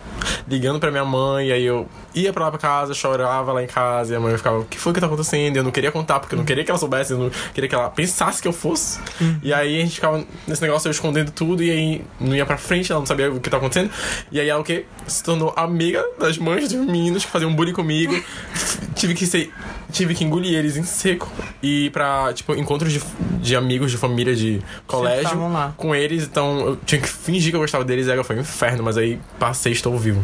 [0.48, 4.14] ligando pra minha mãe, aí eu ia pra lá pra casa, chorava lá em casa,
[4.14, 5.56] e a mãe ficava, o que foi que tá acontecendo?
[5.56, 7.70] E eu não queria contar, porque eu não queria que ela soubesse, eu não queria
[7.70, 9.00] que ela pensasse que eu fosse.
[9.44, 12.58] E aí a gente ficava nesse negócio, eu escondendo tudo, e aí não ia pra
[12.58, 13.92] frente, ela não sabia o que tá acontecendo.
[14.32, 14.86] E aí ela o quê?
[15.08, 18.14] Se tornou amiga das mães dos meninos que faziam bullying comigo.
[18.96, 19.52] Tive que ser.
[19.92, 23.02] Tive que engolir eles em seco e ir pra, tipo, encontros de,
[23.42, 25.40] de amigos de família de colégio
[25.78, 28.42] com eles, então eu tinha que fingir que eu gostava deles e aí foi um
[28.42, 30.24] inferno, mas aí passei estou vivo.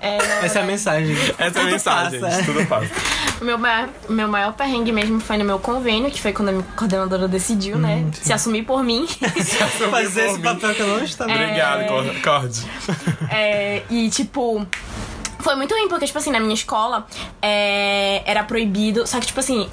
[0.00, 1.14] É, Essa é a mensagem.
[1.38, 2.42] Essa é a mensagem, passa.
[2.44, 2.90] tudo passa.
[3.40, 6.52] O meu maior, meu maior perrengue mesmo foi no meu convênio, que foi quando a
[6.52, 9.06] minha coordenadora decidiu, né, se assumir por mim.
[9.90, 10.42] Fazer esse Por mim.
[10.42, 11.30] papel que eu não estava.
[11.32, 12.54] Obrigado, Cor- Cord.
[13.30, 14.66] É, e, tipo,
[15.38, 17.06] foi muito ruim, porque, tipo assim, na minha escola
[17.40, 19.06] é, era proibido.
[19.06, 19.68] Só que, tipo assim,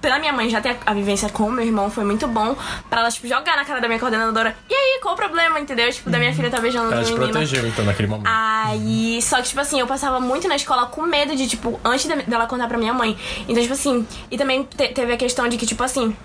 [0.00, 2.56] pela minha mãe já ter a, vivência com o meu irmão, foi muito bom
[2.88, 4.56] pra ela, tipo, jogar na cara da minha coordenadora.
[4.68, 5.90] E aí, qual o problema, entendeu?
[5.92, 7.32] Tipo, da minha filha tá beijando Ela outra te menina.
[7.32, 8.26] protegeu, então, naquele momento.
[8.28, 12.06] Aí, só que, tipo assim, eu passava muito na escola com medo de, tipo, antes
[12.06, 13.16] de- dela contar pra minha mãe.
[13.48, 16.16] Então, tipo assim, e também te- teve a questão de que, tipo assim.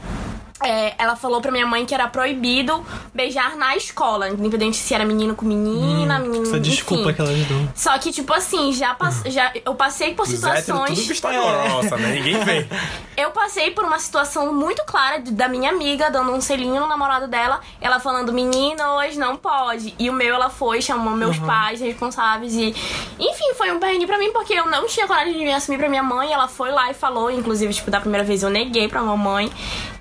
[0.65, 5.05] É, ela falou pra minha mãe que era proibido beijar na escola, independente se era
[5.05, 7.13] menino com menina, menino Essa desculpa enfim.
[7.13, 7.69] que ela deu.
[7.75, 9.21] Só que, tipo assim, já, pass...
[9.27, 10.97] já eu passei por Os situações.
[10.97, 12.13] tudo vista grossa, né?
[12.13, 12.67] Ninguém vê.
[13.17, 16.87] Eu passei por uma situação muito clara de- da minha amiga dando um selinho no
[16.87, 19.95] namorado dela, ela falando, meninos, não pode.
[19.97, 22.75] E o meu, ela foi, chamou meus pais responsáveis e.
[23.17, 25.87] Enfim, foi um perrengue pra mim, porque eu não tinha coragem de me assumir pra
[25.87, 26.33] minha mãe.
[26.33, 29.49] Ela foi lá e falou, inclusive, tipo, da primeira vez eu neguei pra mamãe.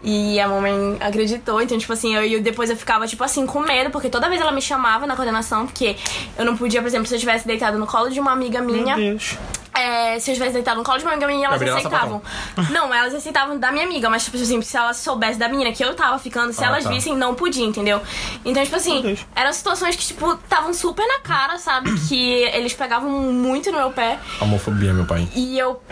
[0.02, 1.60] E a mamãe acreditou.
[1.60, 4.40] Então, tipo assim, eu, eu depois eu ficava, tipo assim, com medo, porque toda vez
[4.40, 5.96] ela me chamava na coordenação, porque
[6.38, 8.96] eu não podia, por exemplo, se eu tivesse deitado no colo de uma amiga minha.
[8.96, 9.36] Meu Deus.
[9.76, 12.22] É, se eu tivesse deitado no colo de uma amiga minha, elas Gabriela aceitavam.
[12.70, 15.84] Não, elas aceitavam da minha amiga, mas, tipo assim, se elas soubessem da menina que
[15.84, 16.90] eu tava ficando, se Ah, elas tá.
[16.90, 18.00] vissem, não podia, entendeu?
[18.44, 21.90] Então, tipo assim, eram situações que, tipo, estavam super na cara, sabe?
[22.08, 24.18] Que eles pegavam muito no meu pé.
[24.40, 25.26] Homofobia, meu pai.
[25.34, 25.82] E eu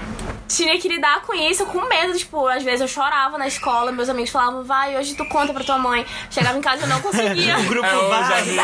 [0.47, 4.09] tinha que lidar com isso, com medo, tipo, às vezes eu chorava na escola, meus
[4.11, 6.05] amigos falavam, vai, hoje tu conta pra tua mãe.
[6.31, 7.59] Chegava em casa e eu não conseguia.
[7.63, 8.43] O grupo É, já vai.
[8.43, 8.59] vi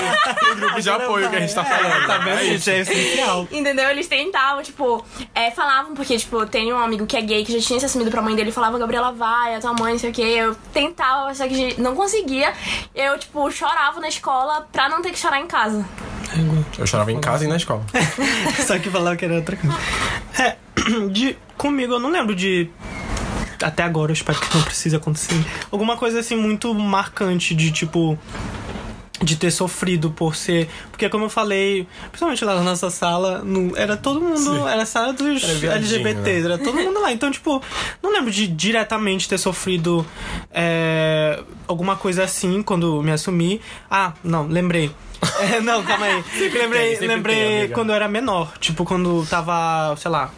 [0.53, 2.07] o grupo de apoio que a gente tá falando.
[2.07, 2.69] Tá vendo, É isso.
[2.71, 3.49] É essencial.
[3.51, 3.89] Entendeu?
[3.91, 5.05] Eles tentavam, tipo,
[5.35, 8.11] é, falavam, porque, tipo, tem um amigo que é gay que já tinha se assumido
[8.11, 10.23] pra mãe dele falava, Gabriela, vai, a tua mãe, não sei o que.
[10.23, 12.53] Eu tentava, só que não conseguia.
[12.95, 15.85] Eu, tipo, chorava na escola pra não ter que chorar em casa.
[16.79, 17.85] Eu chorava em casa e na escola.
[18.67, 19.77] Só que falava que era outra coisa.
[20.39, 20.57] É,
[21.11, 22.71] de, comigo eu não lembro de.
[23.63, 25.35] Até agora, eu espero que não precise acontecer.
[25.71, 28.19] Alguma coisa assim muito marcante de tipo.
[29.21, 30.69] De ter sofrido por ser.
[30.93, 34.39] Porque, como eu falei, principalmente lá na nossa sala, no- era todo mundo.
[34.39, 34.69] Sim.
[34.69, 36.45] Era a sala dos Era LGBTs, né?
[36.55, 37.11] era todo mundo lá.
[37.13, 37.61] Então, tipo,
[38.01, 40.07] não lembro de diretamente ter sofrido
[40.53, 43.61] é, alguma coisa assim quando me assumi.
[43.91, 44.91] Ah, não, lembrei.
[45.41, 46.25] É, não, calma aí.
[46.39, 48.53] lembrei, tem, sempre lembrei tem, quando eu era menor.
[48.59, 50.31] Tipo, quando tava, sei lá,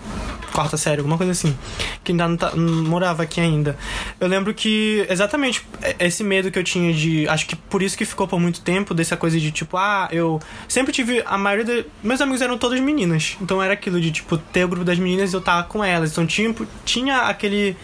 [0.52, 1.56] quarta série, alguma coisa assim.
[2.04, 3.76] Que ainda não, tá- não morava aqui ainda.
[4.18, 5.66] Eu lembro que, exatamente,
[5.98, 7.28] esse medo que eu tinha de.
[7.28, 10.40] Acho que por isso que ficou por muito tempo, dessa coisa de tipo, ah, eu
[10.68, 11.22] sempre tive.
[11.26, 11.84] A maioria dos.
[12.02, 13.36] Meus amigos eram todas meninas.
[13.40, 16.12] Então era aquilo de, tipo, ter o grupo das meninas e eu tava com elas.
[16.12, 17.76] Então tinha, tinha aquele.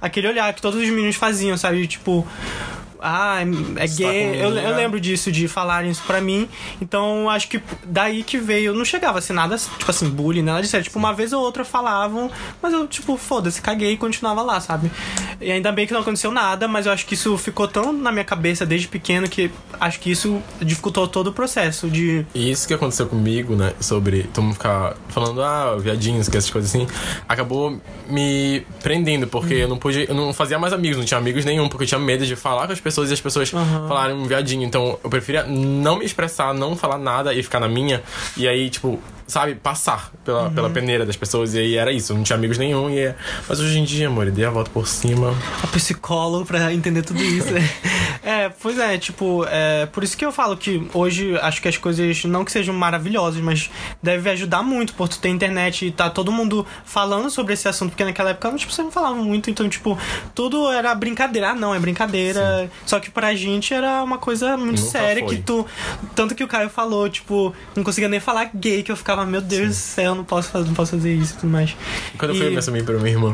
[0.00, 1.80] aquele olhar que todos os meninos faziam, sabe?
[1.82, 2.26] De, tipo.
[3.02, 4.36] Ah, é Você tá com gay.
[4.36, 4.76] Eu, eu menina.
[4.76, 6.48] lembro disso, de falarem isso pra mim.
[6.80, 8.72] Então, acho que daí que veio.
[8.72, 10.80] Não chegava a ser nada, tipo assim, bullying, nada disso.
[10.80, 12.30] Tipo, uma vez ou outra falavam,
[12.62, 14.90] mas eu, tipo, foda-se, caguei e continuava lá, sabe?
[15.40, 18.12] E ainda bem que não aconteceu nada, mas eu acho que isso ficou tão na
[18.12, 22.24] minha cabeça desde pequeno que acho que isso dificultou todo o processo de.
[22.34, 23.72] E isso que aconteceu comigo, né?
[23.80, 26.86] Sobre todo mundo ficar falando, ah, viadinhos, que essas coisas assim,
[27.28, 31.44] acabou me prendendo, porque eu não pude, eu não fazia mais amigos, não tinha amigos
[31.44, 34.24] nenhum, porque eu tinha medo de falar com as pessoas e as pessoas falarem um
[34.24, 34.64] viadinho.
[34.64, 38.02] Então eu preferia não me expressar, não falar nada e ficar na minha.
[38.36, 39.00] E aí, tipo,
[39.32, 41.54] sabe, passar pela, pela peneira das pessoas.
[41.54, 42.90] E aí era isso, não tinha amigos nenhum.
[42.90, 43.16] E é...
[43.48, 45.34] Mas hoje em dia, amor, dei a volta por cima.
[45.62, 47.48] A psicólogo pra entender tudo isso.
[48.22, 51.76] é, pois é, tipo, é, por isso que eu falo que hoje acho que as
[51.76, 53.70] coisas não que sejam maravilhosas, mas
[54.02, 57.90] deve ajudar muito, por tu ter internet e tá todo mundo falando sobre esse assunto,
[57.90, 59.98] porque naquela época tipo, você não falava muito, então, tipo,
[60.34, 61.50] tudo era brincadeira.
[61.50, 62.70] Ah, não, é brincadeira.
[62.84, 65.36] Só que pra gente era uma coisa muito Nunca séria foi.
[65.36, 65.66] que tu.
[66.14, 69.40] Tanto que o Caio falou, tipo, não conseguia nem falar gay, que eu ficava, meu
[69.40, 71.76] Deus do céu, não posso fazer, não posso fazer isso e tudo mais.
[72.18, 73.32] Quando eu fui E- me assumir pra minha irmã,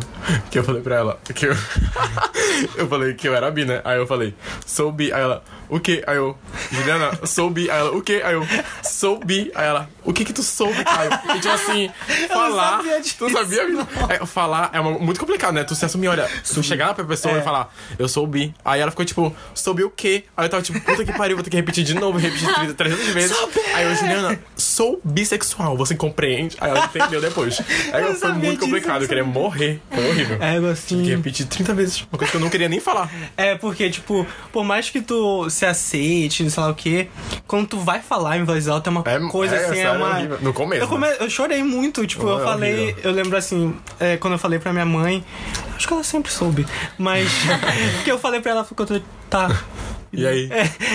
[0.50, 1.54] que eu falei pra ela que eu.
[2.76, 3.80] eu falei que eu era bi, né?
[3.84, 4.34] Aí eu falei,
[4.66, 5.12] sou bi.
[5.12, 6.02] Aí ela, o quê?
[6.06, 6.36] Aí eu,
[6.72, 7.70] Juliana, sou bi.
[7.70, 8.20] Aí ela, o quê?
[8.24, 8.46] Aí eu,
[8.82, 9.50] sou bi.
[9.54, 11.10] Aí ela, o que que tu soube, Caio?
[11.36, 11.90] E tipo assim,
[12.28, 12.78] falar.
[12.78, 13.62] sabia disso, tu sabia?
[14.08, 15.64] É, falar é uma- muito complicado, né?
[15.64, 17.40] Tu se assumir, olha, tu chegar pra pessoa É.
[17.40, 18.54] e falar, eu sou bi.
[18.64, 20.24] Aí ela ficou tipo, sou bi o quê?
[20.36, 22.74] Aí eu tava tipo, puta que pariu, vou ter que repetir de novo, repetir 30,
[22.74, 23.36] 300 vezes.
[23.74, 26.56] Aí eu, Juliana, sou bissexual, você compreende?
[26.60, 27.60] Aí ela entendeu depois.
[27.92, 29.80] Aí Eu foi muito complicado, eu queria morrer.
[29.90, 30.36] Foi horrível.
[30.40, 31.04] É, Tive que assim.
[31.04, 32.00] repetir 30 vezes.
[32.10, 33.10] Uma coisa que eu não queria nem falar.
[33.36, 37.08] É, porque, tipo, por mais que tu se aceite, sei lá o quê,
[37.46, 39.98] quando tu vai falar em voz alta é uma É- coisa é, assim, é sério,
[39.98, 40.10] uma.
[40.16, 40.38] horrível.
[40.40, 42.74] No começo, Eu, come- eu chorei muito, tipo, Oh, eu é falei.
[42.84, 43.00] horrível.
[43.04, 45.24] Eu lembro assim, é, quando eu falei pra minha mãe.
[45.76, 46.66] Acho que ela sempre soube.
[46.98, 47.28] Mas.
[48.04, 48.86] que eu falei pra ela, ficou.
[49.30, 49.48] Tá.
[50.12, 50.48] E aí?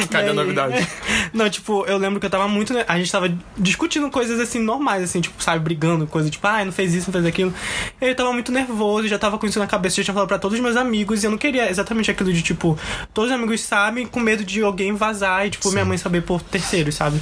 [0.09, 0.87] Cadê E a novidade?
[1.33, 2.73] Não, tipo, eu lembro que eu tava muito.
[2.87, 6.71] A gente tava discutindo coisas assim normais, assim, tipo, sabe, brigando, coisa tipo, ah, não
[6.71, 7.53] fez isso, não fez aquilo.
[8.01, 10.39] E eu tava muito nervoso, já tava com isso na cabeça, já tinha falado pra
[10.39, 12.77] todos os meus amigos, e eu não queria exatamente aquilo de, tipo,
[13.13, 16.41] todos os amigos sabem, com medo de alguém vazar e, tipo, minha mãe saber por
[16.41, 17.19] terceiros, sabe?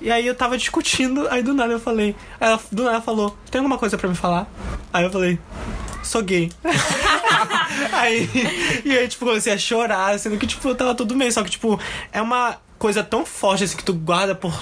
[0.00, 2.14] E aí eu tava discutindo, aí do nada eu falei.
[2.40, 4.46] Aí ela do nada falou, tem alguma coisa pra me falar?
[4.92, 5.38] Aí eu falei.
[6.02, 6.50] Sou gay.
[7.92, 8.28] aí,
[8.84, 11.30] e aí, tipo, comecei a chorar, sendo que, tipo, tava tudo bem.
[11.30, 11.78] Só que, tipo,
[12.12, 14.52] é uma coisa tão forte, assim, que tu guarda por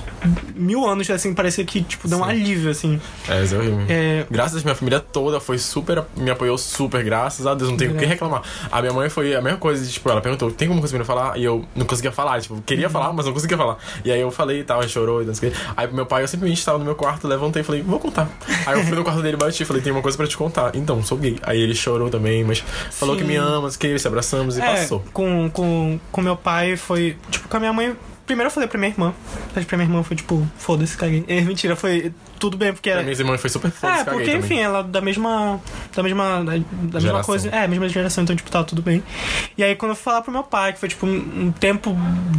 [0.55, 3.01] mil anos, assim, parece que, tipo, dá um alívio, assim.
[3.27, 3.87] É, isso é horrível.
[3.89, 4.27] É.
[4.31, 6.05] Graças a minha família toda foi super.
[6.15, 8.43] Me apoiou super, graças a Deus, não tenho o que reclamar.
[8.71, 11.39] A minha mãe foi a mesma coisa, tipo, ela perguntou: tem pra me falar?
[11.39, 13.79] E eu não conseguia falar, tipo, queria falar, mas não conseguia falar.
[14.05, 15.59] E aí eu falei e tal, chorou e não sei o quê.
[15.75, 18.29] Aí meu pai, eu simplesmente estava no meu quarto, levantei e falei: vou contar.
[18.67, 20.77] Aí eu fui no quarto dele, bati falei: tem uma coisa pra te contar.
[20.77, 21.39] Então, sou gay.
[21.43, 23.23] Aí ele chorou também, mas falou Sim.
[23.23, 25.03] que me ama, que se abraçamos e É, passou.
[25.11, 27.17] com, com, com meu pai foi.
[27.31, 27.97] Tipo, com a minha mãe.
[28.27, 29.13] Primeiro eu falei pra minha irmã.
[29.55, 31.25] Mas pra minha irmã foi tipo, foda-se, caguei.
[31.27, 33.03] É, mentira, foi tudo bem, porque era.
[33.03, 34.39] minha irmã foi super foda, É, porque, também.
[34.39, 35.61] enfim, ela é da mesma.
[35.95, 36.45] Da mesma.
[36.45, 37.25] Da, da mesma Geração.
[37.25, 37.49] coisa.
[37.51, 39.03] É, mesma geração, então, tipo, tava tudo bem.
[39.59, 41.95] E aí, quando eu fui falar pro meu pai, que foi, tipo, um, um tempo.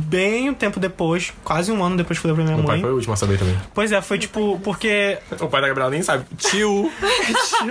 [0.06, 2.76] Bem um tempo depois, quase um ano depois que eu falei pra minha Meu pai
[2.78, 2.82] mãe.
[2.82, 3.58] foi o último a saber também.
[3.74, 5.17] Pois é, foi tipo, porque.
[5.39, 6.26] O pai da Gabriela nem sabe.
[6.38, 6.91] Tio!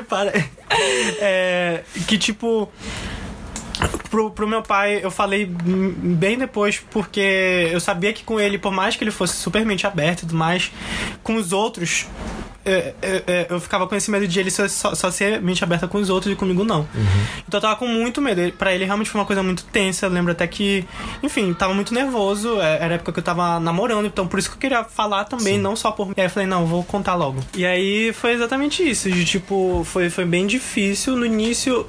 [0.08, 0.32] Para.
[1.20, 2.70] É, que tipo.
[4.10, 8.72] Pro, pro meu pai, eu falei bem depois, porque eu sabia que com ele, por
[8.72, 10.72] mais que ele fosse super mente aberto e tudo mais,
[11.22, 12.06] com os outros,
[12.64, 15.88] é, é, é, eu ficava com esse medo de ele só, só, ser mente aberta
[15.88, 16.86] com os outros e comigo não.
[17.48, 18.52] Então eu tava com muito medo.
[18.52, 20.06] Pra ele realmente foi uma coisa muito tensa.
[20.06, 20.84] Eu lembro até que,
[21.22, 22.60] enfim, tava muito nervoso.
[22.60, 25.58] Era a época que eu tava namorando, então por isso que eu queria falar também,
[25.58, 26.14] não só por mim.
[26.16, 27.40] E aí eu falei, não, vou contar logo.
[27.54, 29.10] E aí foi exatamente isso.
[29.10, 31.16] De tipo, foi, foi bem difícil.
[31.16, 31.86] No início,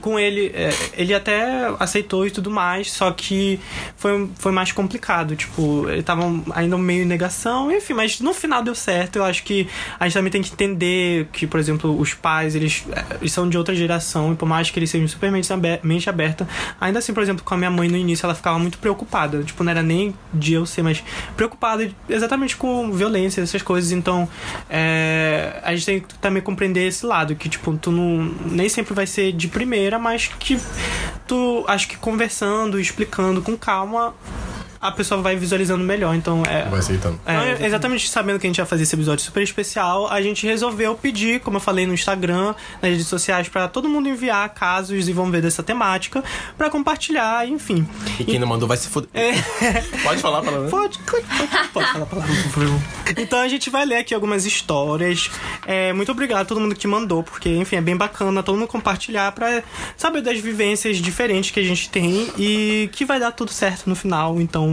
[0.00, 3.60] com ele, é, ele até aceitou e tudo mais, só que
[3.96, 5.36] foi, foi mais complicado.
[5.36, 9.16] Tipo, ele tava ainda meio em negação, enfim, mas no final deu certo.
[9.16, 12.84] Eu acho que a gente também tem que entender que, por exemplo, os pais, eles,
[12.92, 15.80] é, eles são de outra geração, e por mais que eles sejam super mente abe-
[15.82, 16.48] mente aberta,
[16.80, 19.42] ainda assim, por exemplo, com a minha mãe no início, ela ficava muito preocupada.
[19.42, 21.02] Tipo, não era nem de eu ser, mas
[21.36, 23.92] preocupada exatamente com violência, essas coisas.
[23.92, 24.28] Então,
[24.68, 28.94] é, a gente tem que também compreender esse lado, que, tipo, tu não, nem sempre
[28.94, 30.60] vai ser de primeira, mas que
[31.26, 34.14] tu, acho que conversando, explicando com calma,
[34.80, 36.14] a pessoa vai visualizando melhor.
[36.14, 37.20] Então, é, Vai aceitando.
[37.26, 40.94] é, exatamente sabendo que a gente ia fazer esse episódio super especial, a gente resolveu
[40.94, 45.12] pedir, como eu falei no Instagram, nas redes sociais, pra todo mundo enviar casos e
[45.12, 46.24] vão ver dessa temática,
[46.56, 47.86] pra compartilhar, enfim.
[48.18, 49.10] E quem não mandou vai se foder.
[50.02, 50.70] Pode falar, pelo menos.
[50.70, 52.80] Pode, pode, pode, pode falar a palavra, por favor.
[53.18, 55.30] Então a gente vai ler aqui algumas histórias.
[55.66, 58.68] É, muito obrigado a todo mundo que mandou, porque, enfim, é bem bacana todo mundo
[58.68, 59.62] compartilhar pra
[59.96, 63.94] saber das vivências diferentes que a gente tem e que vai dar tudo certo no
[63.96, 64.40] final.
[64.40, 64.69] Então,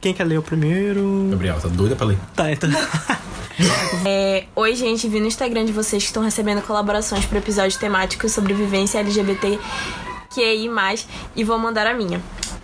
[0.00, 1.28] quem quer ler o primeiro?
[1.30, 2.18] Gabriel, tá doida pra ler?
[2.34, 2.70] Tá, então.
[4.06, 8.32] É, Oi, gente, vi no Instagram de vocês que estão recebendo colaborações para episódios temáticos
[8.32, 9.58] sobre vivência LGBT
[10.32, 10.70] QI+,
[11.36, 12.20] e vou mandar a minha.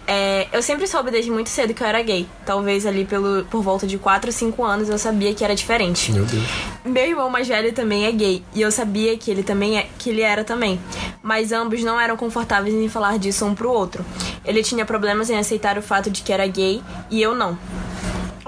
[0.08, 2.26] É, eu sempre soube desde muito cedo que eu era gay.
[2.44, 6.12] Talvez ali pelo, por volta de 4 ou 5 anos eu sabia que era diferente.
[6.12, 6.44] Meu Deus.
[6.84, 10.10] Meu irmão mais velho também é gay e eu sabia que ele também é, que
[10.10, 10.80] ele era também,
[11.22, 14.04] mas ambos não eram confortáveis em falar disso um pro outro.
[14.44, 16.80] Ele tinha problemas em aceitar o fato de que era gay
[17.10, 17.58] e eu não.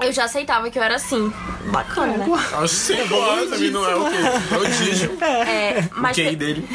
[0.01, 1.29] Eu já aceitava que eu era assim.
[1.73, 2.25] Bacana, né?
[2.53, 4.05] Aos 5 anos, também não é o?
[4.47, 5.11] Prodígio.
[5.21, 6.65] É, O mas, QI pe- dele.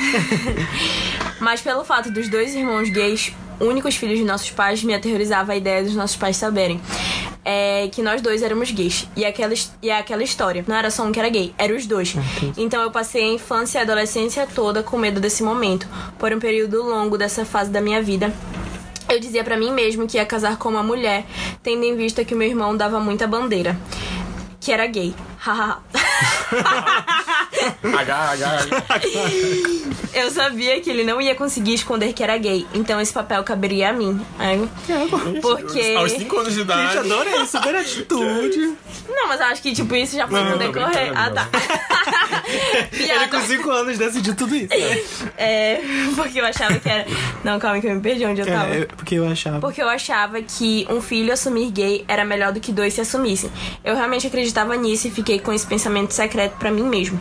[1.41, 5.57] mas pelo fato dos dois irmãos gays, únicos filhos de nossos pais, me aterrorizava a
[5.57, 6.81] ideia dos nossos pais saberem.
[7.45, 9.07] É, que nós dois éramos gays.
[9.17, 10.65] E aquela, e aquela história.
[10.67, 12.15] Não era só um que era gay, eram os dois.
[12.57, 15.87] Então eu passei a infância e a adolescência toda com medo desse momento.
[16.19, 18.33] Por um período longo dessa fase da minha vida.
[19.09, 21.27] Eu dizia pra mim mesmo que ia casar com uma mulher,
[21.63, 23.79] tendo em vista que o meu irmão dava muita bandeira.
[24.59, 25.15] Que era gay.
[25.45, 25.79] Hahaha.
[27.83, 28.67] H, H.
[30.15, 33.91] Eu sabia que ele não ia conseguir esconder que era gay, então esse papel caberia
[33.91, 34.25] a mim.
[34.39, 34.67] Aí,
[35.43, 35.95] Porque.
[35.99, 36.99] Aos 5 anos de Gente, idade.
[36.99, 38.75] adorei, super atitude.
[39.09, 41.13] Não, mas eu acho que, tipo, isso já foi Não, no decorrer.
[41.15, 41.49] Ah, tá.
[42.93, 44.69] Ele com 5 anos decidiu tudo isso.
[45.37, 45.81] É,
[46.15, 47.07] porque eu achava que era.
[47.43, 48.75] Não, calma que eu me perdi onde eu tava.
[48.75, 49.59] É, porque eu achava.
[49.61, 53.51] Porque eu achava que um filho assumir gay era melhor do que dois se assumissem.
[53.85, 57.19] Eu realmente acreditava nisso e fiquei com esse pensamento secreto pra mim mesmo.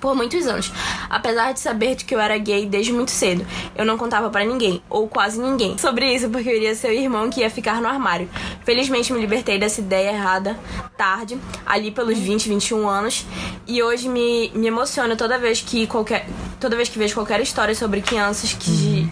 [0.00, 0.72] Por muitos anos.
[1.08, 4.44] Apesar de saber de que eu era gay desde muito cedo, eu não contava pra
[4.44, 7.80] ninguém, ou quase ninguém, sobre isso porque eu iria ser o irmão que ia ficar
[7.80, 8.28] no armário.
[8.64, 10.58] Felizmente me libertei dessa ideia errada
[10.96, 13.24] tarde, ali pelos 20, 21 anos,
[13.66, 16.26] e hoje me, me emociona toda vez que qualquer
[16.58, 19.08] toda vez que vejo qualquer história sobre crianças que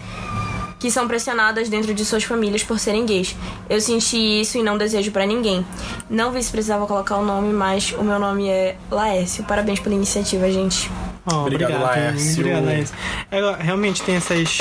[0.81, 3.35] que são pressionadas dentro de suas famílias por serem gays.
[3.69, 5.63] Eu senti isso e não desejo pra ninguém.
[6.09, 9.43] Não vi se precisava colocar o nome, mas o meu nome é Laércio.
[9.43, 10.89] Parabéns pela iniciativa, gente.
[11.23, 12.39] Oh, Obrigado, obrigado, Laércio.
[12.39, 12.95] Obrigado, Laércio.
[13.29, 14.57] É, realmente tem essas.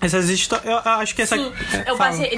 [0.00, 0.66] Essas histórias.
[0.66, 1.36] Eu, acho que essa.
[1.36, 2.36] Sim, é, eu passei,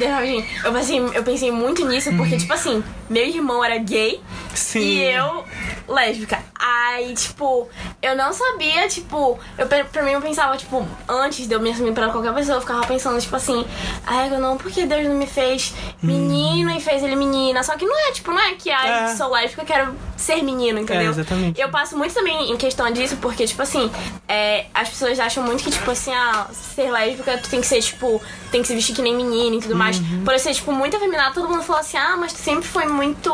[0.65, 4.21] eu passei, eu pensei muito nisso, porque, tipo assim, meu irmão era gay
[4.57, 4.81] Sim.
[4.81, 5.45] e eu
[5.89, 6.39] lésbica.
[6.59, 7.69] Aí, tipo,
[8.03, 11.93] eu não sabia, tipo, eu, pra mim eu pensava, tipo, antes de eu me assumir
[11.93, 13.65] pra qualquer pessoa, eu ficava pensando, tipo assim,
[14.07, 17.63] ai, eu não, porque Deus não me fez menino e fez ele menina.
[17.63, 19.17] Só que não é, tipo, não é que ai, É.
[19.17, 21.07] sou lésbica, eu quero ser menino, entendeu?
[21.09, 21.61] É, exatamente.
[21.61, 23.91] Eu passo muito também em questão disso, porque, tipo assim,
[24.27, 27.81] é, as pessoas acham muito que, tipo assim, ah, ser lésbica, tu tem que ser,
[27.83, 28.21] tipo,
[28.57, 29.99] tem que se vestir que nem menino e tudo mais.
[29.99, 30.25] Uhum.
[30.25, 33.31] Por ser, tipo, muito afeminada, todo mundo falou assim, ah, mas tu sempre foi muito.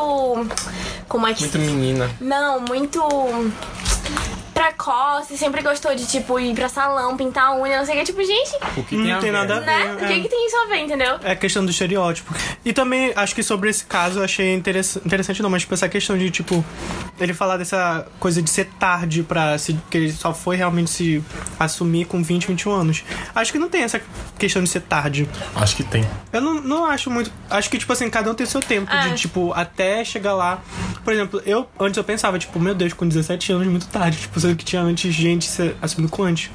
[1.08, 2.10] Como é que Muito menina.
[2.20, 3.00] Não, muito.
[4.62, 8.04] Precoce, sempre gostou de, tipo, ir pra salão, pintar a unha, não sei o que.
[8.04, 9.36] Tipo, gente, O que Não tem a tem ver?
[9.38, 9.82] nada a né?
[10.00, 11.18] É, O que, que tem isso a ver, entendeu?
[11.24, 12.32] É a questão do estereótipo.
[12.64, 15.88] E também, acho que sobre esse caso, eu achei interessa- interessante, não, mas tipo, essa
[15.88, 16.64] questão de, tipo,
[17.18, 19.76] ele falar dessa coisa de ser tarde pra se.
[19.90, 21.22] que ele só foi realmente se
[21.58, 23.04] assumir com 20, 21 anos.
[23.34, 24.00] Acho que não tem essa
[24.38, 25.28] questão de ser tarde.
[25.56, 26.08] Acho que tem.
[26.32, 27.32] Eu não, não acho muito.
[27.50, 29.08] Acho que, tipo assim, cada um tem o seu tempo É.
[29.08, 30.60] de, tipo, até chegar lá.
[31.04, 34.18] Por exemplo, eu antes eu pensava, tipo, meu Deus, com 17 anos muito tarde.
[34.18, 36.50] Tipo, que tinha antes gente se assumindo com antes.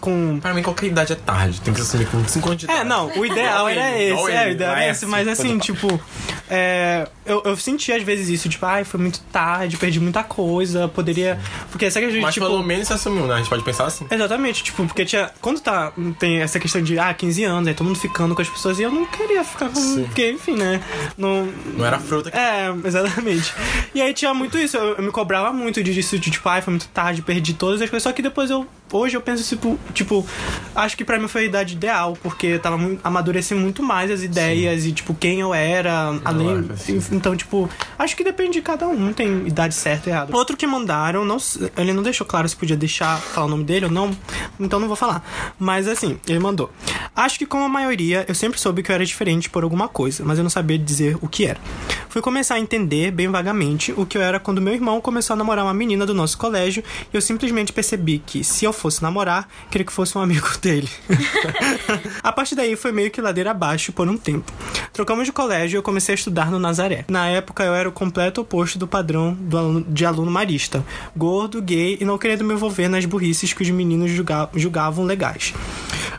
[0.00, 0.38] Com.
[0.40, 1.60] Pra mim, qualquer idade é tarde.
[1.60, 2.80] Tem que se assumir com 5 anos de idade.
[2.80, 4.32] É, não, o ideal Igual era ele, esse.
[4.32, 6.00] É, o ideal era esse, mas assim, quando- tipo.
[6.48, 10.88] é, eu, eu senti às vezes isso, tipo, ai, foi muito tarde, perdi muita coisa,
[10.88, 11.38] poderia.
[11.70, 12.46] Porque essa questão de, Mas tipo.
[12.46, 13.34] pelo menos se assumiu, né?
[13.34, 14.06] A gente pode pensar assim.
[14.10, 15.30] Exatamente, tipo, porque tinha.
[15.40, 15.92] Quando tá.
[16.18, 18.82] Tem essa questão de, ah, 15 anos, aí todo mundo ficando com as pessoas e
[18.82, 19.74] eu não queria ficar com.
[19.80, 20.04] Sim.
[20.04, 20.80] Porque, enfim, né?
[21.16, 21.46] Não.
[21.76, 22.36] Não era fruta que.
[22.36, 23.52] É, exatamente.
[23.94, 26.72] E aí tinha muito isso, eu, eu me cobrava muito disso, de tipo, ai, foi
[26.72, 28.66] muito tarde, perdi todas as coisas, só que depois eu.
[28.92, 30.26] Hoje eu penso, tipo, tipo,
[30.74, 34.10] acho que pra mim foi a idade ideal, porque eu tava muito, amadureci muito mais
[34.10, 36.68] as ideias e, tipo, quem eu era, além.
[36.72, 37.00] é, sim.
[37.12, 37.68] Então, tipo,
[37.98, 40.36] acho que depende de cada um, tem idade certa e errada.
[40.36, 41.36] Outro que mandaram, não,
[41.76, 44.10] ele não deixou claro se podia deixar falar o nome dele ou não,
[44.58, 45.24] então não vou falar.
[45.58, 46.70] Mas assim, ele mandou.
[47.14, 50.24] Acho que como a maioria, eu sempre soube que eu era diferente por alguma coisa,
[50.24, 51.60] mas eu não sabia dizer o que era.
[52.08, 55.36] Fui começar a entender, bem vagamente, o que eu era quando meu irmão começou a
[55.36, 56.82] namorar uma menina do nosso colégio
[57.12, 60.88] e eu simplesmente percebi que, se eu fosse namorar, queria que fosse um amigo dele.
[62.22, 64.52] a partir daí foi meio que ladeira abaixo por um tempo.
[64.92, 67.04] Trocamos de colégio e eu comecei a estudar no Nazaré.
[67.08, 70.84] Na época eu era o completo oposto do padrão do aluno- de aluno marista.
[71.16, 75.52] Gordo, gay e não querendo me envolver nas burrices que os meninos julga- julgavam legais.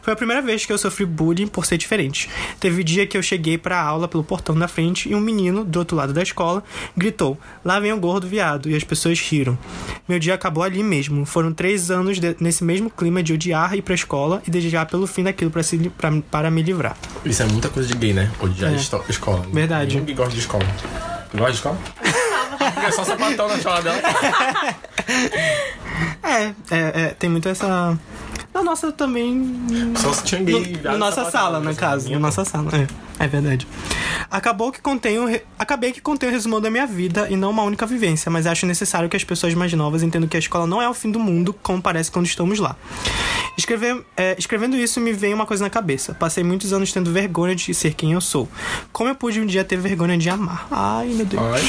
[0.01, 2.29] Foi a primeira vez que eu sofri bullying por ser diferente.
[2.59, 5.79] Teve dia que eu cheguei pra aula pelo portão da frente e um menino, do
[5.79, 6.63] outro lado da escola,
[6.97, 9.57] gritou: Lá vem o gordo viado, e as pessoas riram.
[10.07, 11.25] Meu dia acabou ali mesmo.
[11.25, 15.05] Foram três anos de- nesse mesmo clima de odiar ir pra escola e desejar pelo
[15.07, 16.97] fim daquilo pra se pra- para me livrar.
[17.25, 18.31] Isso é muita coisa de gay, né?
[18.39, 18.75] Odiar É.
[18.75, 19.45] escola.
[19.51, 19.97] Verdade.
[19.97, 20.65] Ninguém gosta de escola.
[21.33, 21.77] Gosta de escola?
[22.85, 24.01] é só sapatão na escola dela.
[26.23, 26.53] É, é,
[27.01, 27.97] é, tem muito essa.
[28.53, 29.49] Na nossa também.
[29.95, 30.79] Só se tinha No, gay.
[30.83, 32.11] na nossa sala, no caso.
[32.11, 32.87] Na nossa sala, é.
[33.23, 33.67] É verdade.
[34.31, 37.51] Acabou que contém o re- Acabei que contém o resumo da minha vida e não
[37.51, 40.65] uma única vivência, mas acho necessário que as pessoas mais novas entendam que a escola
[40.65, 42.75] não é o fim do mundo, como parece quando estamos lá.
[43.57, 46.13] Escrever, é, escrevendo isso me veio uma coisa na cabeça.
[46.15, 48.49] Passei muitos anos tendo vergonha de ser quem eu sou.
[48.91, 50.67] Como eu pude um dia ter vergonha de amar?
[50.71, 51.43] Ai, meu Deus.
[51.43, 51.61] Ai,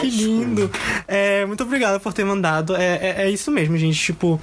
[0.00, 0.70] Que lindo.
[1.06, 2.74] É, muito obrigado por ter mandado.
[2.74, 3.98] É, é, é isso mesmo, gente.
[4.00, 4.40] Tipo,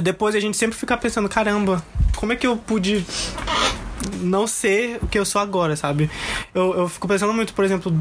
[0.00, 1.84] depois a gente sempre fica pensando, caramba,
[2.16, 3.04] como é que eu pude
[4.20, 6.10] não ser o que eu sou agora, sabe?
[6.54, 7.92] Eu, eu fico pensando muito, por exemplo,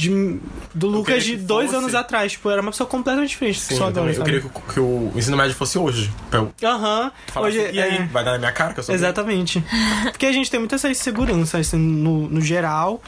[0.00, 0.38] de,
[0.74, 1.76] do Lucas de dois fosse.
[1.78, 2.32] anos atrás.
[2.32, 5.12] Tipo, era uma pessoa completamente diferente Sim, eu, agora, eu queria que, o- que o
[5.14, 6.10] ensino médio fosse hoje.
[6.32, 7.12] Eu Aham.
[7.28, 9.62] falar Hoje, assim, e aí, é, vai dar na minha cara que eu sou Exatamente.
[10.10, 13.02] Porque a gente tem muita essa insegurança, assim, no, no geral.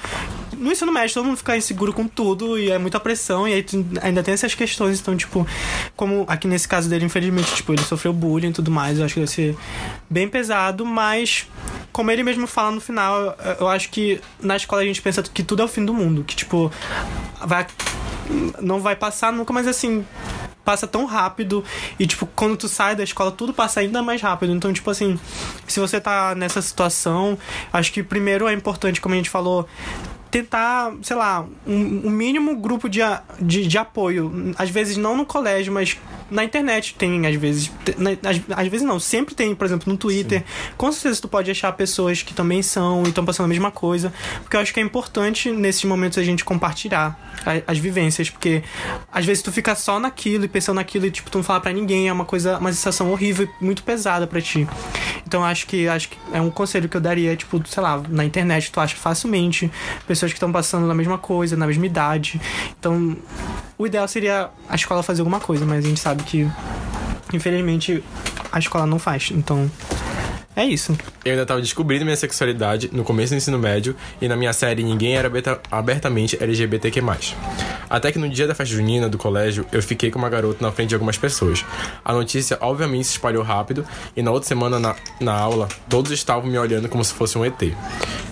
[0.57, 3.67] No ensino médio, todo mundo fica inseguro com tudo e é muita pressão, e aí
[4.03, 5.01] ainda tem essas questões.
[5.01, 5.47] Então, tipo,
[5.97, 9.15] como aqui nesse caso dele, infelizmente, tipo, ele sofreu bullying e tudo mais, eu acho
[9.15, 9.57] que vai ser
[10.09, 11.47] bem pesado, mas
[11.91, 15.43] como ele mesmo fala no final, eu acho que na escola a gente pensa que
[15.43, 16.71] tudo é o fim do mundo, que, tipo,
[17.45, 17.67] vai.
[18.61, 20.07] Não vai passar nunca, mas assim,
[20.65, 21.65] passa tão rápido
[21.99, 25.19] e tipo quando tu sai da escola tudo passa ainda mais rápido então tipo assim
[25.67, 27.37] se você tá nessa situação
[27.73, 29.69] acho que primeiro é importante como a gente falou
[30.33, 33.01] tentar, sei lá, um, um mínimo grupo de,
[33.39, 34.55] de, de apoio.
[34.57, 35.99] Às vezes não no colégio, mas
[36.33, 37.71] na internet tem, às vezes.
[37.85, 40.43] Te- na- às, às vezes não, sempre tem, por exemplo, no Twitter.
[40.77, 44.13] Com certeza tu pode achar pessoas que também são e estão passando a mesma coisa.
[44.43, 48.31] Porque eu acho que é importante nesses momentos a gente compartilhar a- as vivências.
[48.31, 48.63] Porque
[49.13, 51.73] às vezes tu fica só naquilo e pensando naquilo e tipo, tu não fala pra
[51.73, 52.09] ninguém.
[52.09, 54.67] É uma coisa, uma sensação horrível e muito pesada pra ti.
[55.27, 58.25] Então acho que acho que é um conselho que eu daria, tipo, sei lá, na
[58.25, 59.71] internet tu acha facilmente
[60.07, 62.41] pessoas que estão passando na mesma coisa, na mesma idade.
[62.79, 63.17] Então,
[63.79, 66.49] o ideal seria a escola fazer alguma coisa, mas a gente sabe que
[67.33, 68.03] infelizmente
[68.51, 69.31] a escola não faz.
[69.33, 69.71] Então,
[70.55, 70.97] é isso.
[71.25, 74.83] Eu ainda tava descobrindo minha sexualidade no começo do ensino médio e na minha série
[74.83, 75.31] ninguém era
[75.71, 77.03] abertamente LGBTQ+.
[77.89, 80.71] Até que no dia da festa junina do colégio, eu fiquei com uma garota na
[80.71, 81.65] frente de algumas pessoas.
[82.05, 83.85] A notícia obviamente se espalhou rápido
[84.17, 87.45] e na outra semana na, na aula, todos estavam me olhando como se fosse um
[87.45, 87.63] ET.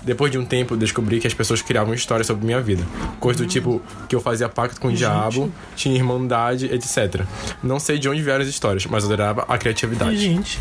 [0.03, 2.83] Depois de um tempo, descobri que as pessoas criavam histórias sobre minha vida.
[3.19, 7.23] Coisa do tipo que eu fazia pacto com o diabo, tinha irmandade, etc.
[7.63, 10.17] Não sei de onde vieram as histórias, mas adorava a criatividade.
[10.17, 10.57] Gente,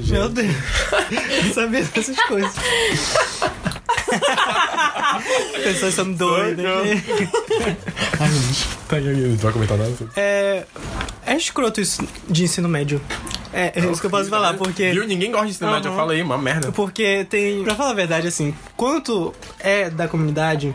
[0.00, 0.52] meu Deus.
[1.54, 2.52] Sabia dessas coisas.
[5.62, 6.64] Pessoas são doidas.
[6.64, 7.02] Né?
[8.88, 9.92] Tá aí, não vai comentar nada?
[10.16, 10.64] É,
[11.26, 13.00] é escroto isso de ensino médio.
[13.52, 14.92] É, é isso que eu posso falar, porque.
[14.92, 15.06] Viu?
[15.06, 16.72] Ninguém gosta de ensino médio, eu falei, uma merda.
[16.72, 17.62] Porque tem.
[17.64, 20.74] Pra falar a verdade, assim, quando tu é da comunidade,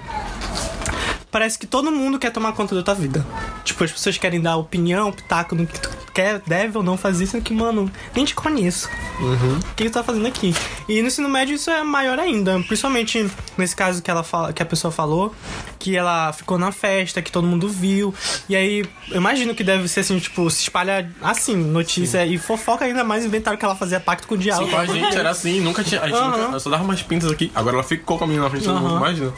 [1.31, 3.25] parece que todo mundo quer tomar conta da tua vida.
[3.63, 7.27] Tipo, as pessoas querem dar opinião, pitaco no que tu quer, deve ou não fazer,
[7.27, 8.89] sendo que, mano, nem te conheço.
[9.21, 10.55] O que tu tá fazendo aqui?
[10.89, 12.59] E no ensino médio isso é maior ainda.
[12.61, 15.35] Principalmente nesse caso que ela fala, que a pessoa falou,
[15.77, 18.15] que ela ficou na festa, que todo mundo viu.
[18.49, 22.85] E aí, eu imagino que deve ser assim, tipo, se espalha assim, notícia e fofoca
[22.85, 24.65] ainda mais inventaram que ela fazia pacto com o diabo.
[24.65, 26.01] Sim, com a gente era assim, nunca tinha.
[26.01, 26.45] A gente Aham.
[26.47, 27.51] nunca, só dava umas pintas aqui.
[27.53, 29.31] Agora ela ficou com a menina na frente de todo mundo, imagina.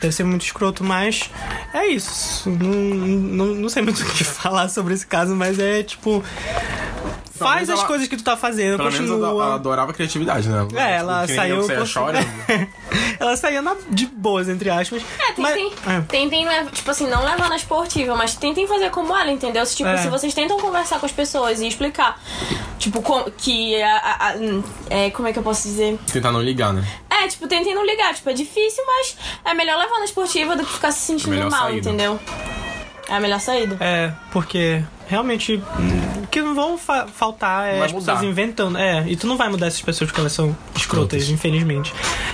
[0.00, 1.28] Deve ser muito escroto, mas
[1.74, 2.48] é isso.
[2.48, 6.19] Não, não, não sei muito o que falar sobre esse caso, mas é tipo.
[7.34, 9.44] Faz as ela- coisas que tu tá fazendo, Pelo menos ela, continua.
[9.46, 10.68] ela adorava a criatividade, né?
[10.76, 12.26] É, ela Que nem saiu chorando.
[13.18, 15.02] ela saía na- de boas, entre aspas.
[15.18, 16.00] É, tentem, é.
[16.02, 19.64] tentem, tipo assim, não levar na esportiva, mas tentem fazer como ela, entendeu?
[19.64, 19.96] Se, tipo, É.
[19.96, 22.20] se vocês tentam conversar com as pessoas e explicar,
[22.78, 24.34] tipo, com- que a, a- a-
[24.90, 25.98] é, como é que eu posso dizer?
[26.12, 26.84] Tentar não ligar, né?
[27.08, 29.16] É, tipo, tentem não ligar, tipo, é difícil, mas
[29.46, 31.88] é melhor levar na esportiva do que ficar se sentindo melhor mal, saída.
[31.88, 32.20] entendeu?
[33.08, 33.78] É a melhor saída.
[33.80, 35.60] É, porque realmente
[36.22, 38.12] o que não vão fa- faltar é Vai as mudar.
[38.14, 38.78] pessoas inventando.
[38.78, 41.92] É, e tu não vai mudar essas pessoas porque elas são escrotas, infelizmente.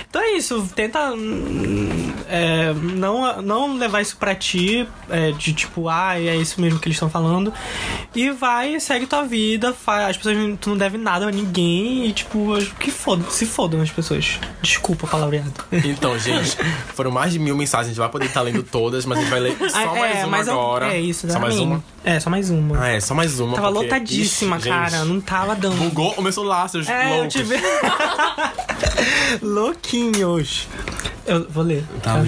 [0.09, 5.89] Então é isso, tenta hum, é, não, não levar isso pra ti, é, de tipo,
[5.89, 7.51] ah, é isso mesmo que eles estão falando.
[8.15, 12.11] E vai, segue tua vida, faz, as pessoas, tu não deve nada a ninguém e
[12.13, 14.39] tipo, que foda, se fodam as pessoas.
[14.61, 15.53] Desculpa o palavreado.
[15.71, 16.57] Então, gente,
[16.93, 17.87] foram mais de mil mensagens.
[17.87, 20.15] A gente vai poder estar lendo todas, mas a gente vai ler só Ah, mais
[20.17, 20.93] é, uma mas eu- agora.
[20.93, 21.83] É isso, Só mais exatamente.
[21.83, 21.96] uma?
[22.09, 22.81] É, só mais uma.
[22.81, 23.53] Ah, é, só mais uma.
[23.55, 24.89] Tava porque- lotadíssima, Ixi, cara.
[24.89, 25.75] gente, Não tava dando.
[25.75, 27.33] Bugou o meu celular, seus É, eu loucos.
[27.33, 27.55] tive.
[29.41, 30.67] Louquinhos.
[31.25, 31.83] Eu vou ler.
[32.01, 32.23] Tá.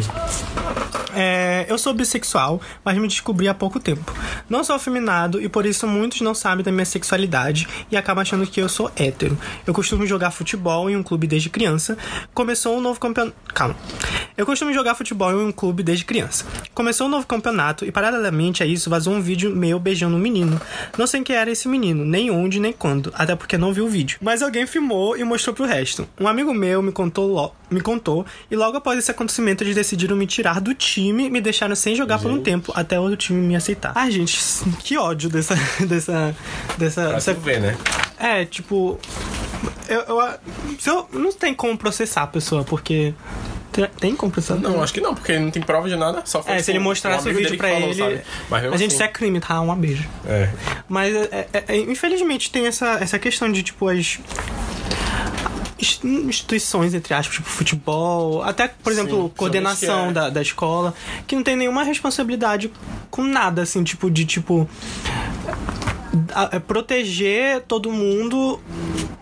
[1.15, 4.13] É, eu sou bissexual, mas me descobri há pouco tempo.
[4.49, 8.45] Não sou afeminado e por isso muitos não sabem da minha sexualidade e acabam achando
[8.45, 9.38] que eu sou hétero.
[9.65, 11.97] Eu costumo jogar futebol em um clube desde criança.
[12.34, 13.36] Começou um novo campeonato.
[13.53, 13.75] Calma.
[14.38, 16.45] Eu costumo jogar futebol em um clube desde criança.
[16.73, 20.59] Começou um novo campeonato e, paralelamente a isso, vazou um vídeo meu beijando um menino.
[20.97, 23.89] Não sei quem era esse menino, nem onde, nem quando, até porque não vi o
[23.89, 24.17] vídeo.
[24.22, 26.07] Mas alguém filmou e mostrou pro resto.
[26.17, 30.26] Um amigo meu me contou, me contou e logo após esse acontecimento eles decidiram me
[30.26, 33.55] tirar do time e me deixaram sem jogar por um tempo até o time me
[33.55, 33.91] aceitar.
[33.95, 34.39] Ai, gente,
[34.80, 35.55] que ódio dessa.
[35.86, 36.36] dessa.
[36.78, 37.01] dessa.
[37.01, 37.78] Pra dessa ver, né?
[38.20, 38.99] É, tipo.
[39.88, 40.34] Eu, eu,
[40.80, 43.13] se eu- não tem como processar a pessoa, porque.
[43.99, 44.59] Tem, como processar?
[44.59, 46.22] Não, acho que não, porque não tem prova de nada.
[46.26, 48.22] Só foi É, se ele mostrasse um o vídeo pra falou, ele.
[48.49, 49.61] Mas a gente, assim, isso é crime, tá?
[49.61, 50.03] Um beijo.
[50.28, 50.49] é.
[50.89, 54.20] Mas, é, é, é, infelizmente, tem essa, essa questão de, tipo, as.
[55.80, 60.30] ins- instituições, entre aspas, tipo futebol, até, por exemplo, Sim, coordenação principalmente que é- da,
[60.30, 60.93] da escola,
[61.26, 62.72] que não tem nenhuma responsabilidade
[63.09, 64.67] com nada, assim, tipo, de tipo.
[66.51, 68.59] É proteger todo mundo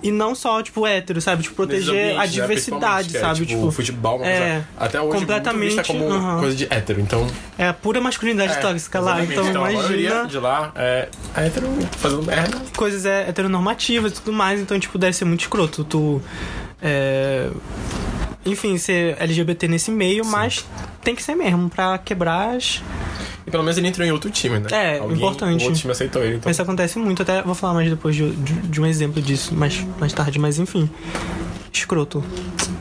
[0.02, 1.44] e não só, tipo, hétero, sabe?
[1.44, 3.46] Tipo, proteger ambientes, a né, diversidade, principalmente, que é, sabe?
[3.46, 7.28] tipo, tipo, futebol, é, até hoje completamente, vista como coisa de hétero, então...
[7.58, 9.24] é a pura masculinidade é, tóxica lá.
[9.24, 11.68] Então, maioria imagina de lá é hétero
[11.98, 12.58] fazendo merda.
[12.76, 15.84] coisas é, heteronormativas e tudo mais, então, tipo, deve ser muito escroto.
[15.84, 16.22] Tu.
[16.82, 17.50] É,
[18.46, 20.66] enfim, ser LGBT nesse meio, mas
[21.04, 22.82] tem que ser mesmo pra quebrar as.
[23.48, 24.68] E pelo menos ele entrou em outro time, né?
[24.72, 25.64] É, importante.
[25.64, 26.52] O outro time aceitou ele, então...
[26.52, 29.86] Isso acontece muito, até vou falar mais depois de, de, de um exemplo disso, mais,
[29.98, 30.90] mais tarde, mas enfim.
[31.72, 32.22] Escroto.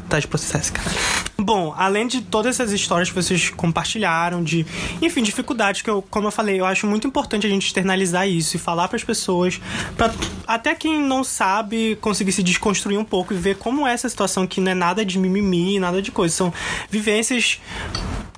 [0.09, 0.91] Tá de processo, cara.
[1.39, 4.67] Bom, além de todas essas histórias que vocês compartilharam, de,
[5.01, 8.57] enfim, dificuldades que eu, como eu falei, eu acho muito importante a gente externalizar isso
[8.57, 9.61] e falar para as pessoas,
[9.97, 10.13] para
[10.47, 14.47] até quem não sabe conseguir se desconstruir um pouco e ver como é essa situação
[14.47, 16.53] que não é nada de mimimi, nada de coisa, são
[16.91, 17.61] vivências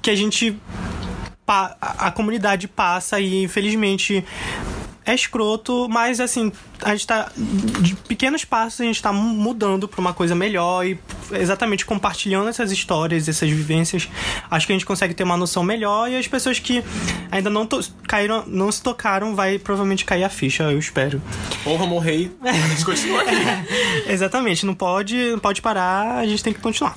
[0.02, 0.58] que a gente
[1.52, 4.24] a a comunidade passa e infelizmente
[5.04, 6.52] é escroto, mas assim,
[6.82, 7.30] a gente tá.
[7.80, 10.98] De pequenos passos a gente tá mu- mudando pra uma coisa melhor e
[11.32, 14.08] exatamente compartilhando essas histórias, essas vivências.
[14.50, 16.82] Acho que a gente consegue ter uma noção melhor e as pessoas que
[17.30, 17.66] ainda não
[18.06, 21.20] caíram, não se tocaram, vai provavelmente cair a ficha, eu espero.
[21.64, 22.30] Porra, morri.
[22.42, 23.34] A gente continua aqui.
[24.08, 26.96] Exatamente, não pode, não pode parar, a gente tem que continuar.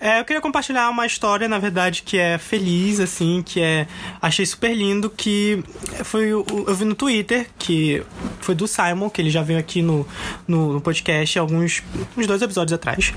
[0.00, 3.86] É, eu queria compartilhar uma história, na verdade, que é feliz, assim, que é.
[4.20, 5.64] Achei super lindo, que
[6.04, 6.28] foi.
[6.28, 6.44] Eu
[6.74, 8.02] vi no Twitter, que
[8.40, 10.06] foi do Simon, que ele já veio aqui no,
[10.46, 11.82] no, no podcast alguns.
[12.16, 13.12] uns dois episódios atrás.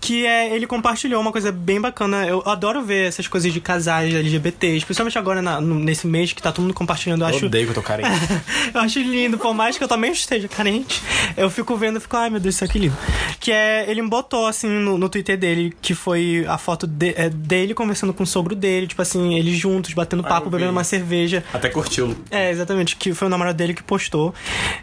[0.00, 0.54] Que é.
[0.54, 2.26] Ele compartilhou uma coisa bem bacana.
[2.26, 6.42] Eu adoro ver essas coisas de casais LGBTs, principalmente agora na- no- nesse mês que
[6.42, 7.22] tá todo mundo compartilhando.
[7.22, 8.08] Eu Eu acho, odeio que eu tô carente.
[8.72, 11.02] eu acho lindo, por mais que eu também esteja carente,
[11.36, 12.96] eu fico vendo e fico, ai meu Deus do céu, que lindo.
[13.40, 17.28] Que é, ele botou assim no, no Twitter dele, que foi a foto de- é,
[17.28, 20.84] dele conversando com o sogro dele, tipo assim, eles juntos, batendo Ah, papo, bebendo uma
[20.84, 21.42] cerveja.
[21.52, 22.16] Até curtiu.
[22.30, 24.34] É, exatamente, que foi o namorado dele que postou.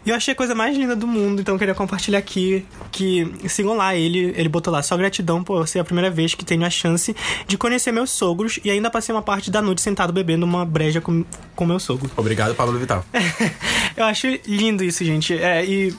[0.04, 2.64] E eu achei a coisa mais linda do mundo, então eu queria compartilhar aqui.
[2.90, 6.44] Que sigam lá ele, ele botou lá, só gratidão por ser a primeira vez que
[6.44, 7.14] tenho a chance
[7.46, 11.00] de conhecer meus sogros e ainda passei uma parte da noite sentado bebendo uma breja
[11.00, 11.24] com,
[11.54, 12.10] com meu sogro.
[12.16, 13.04] Obrigado, Pablo Vittal.
[13.96, 15.34] eu acho lindo isso, gente.
[15.34, 15.94] É, e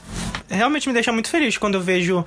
[0.50, 2.26] realmente me deixa muito feliz quando eu vejo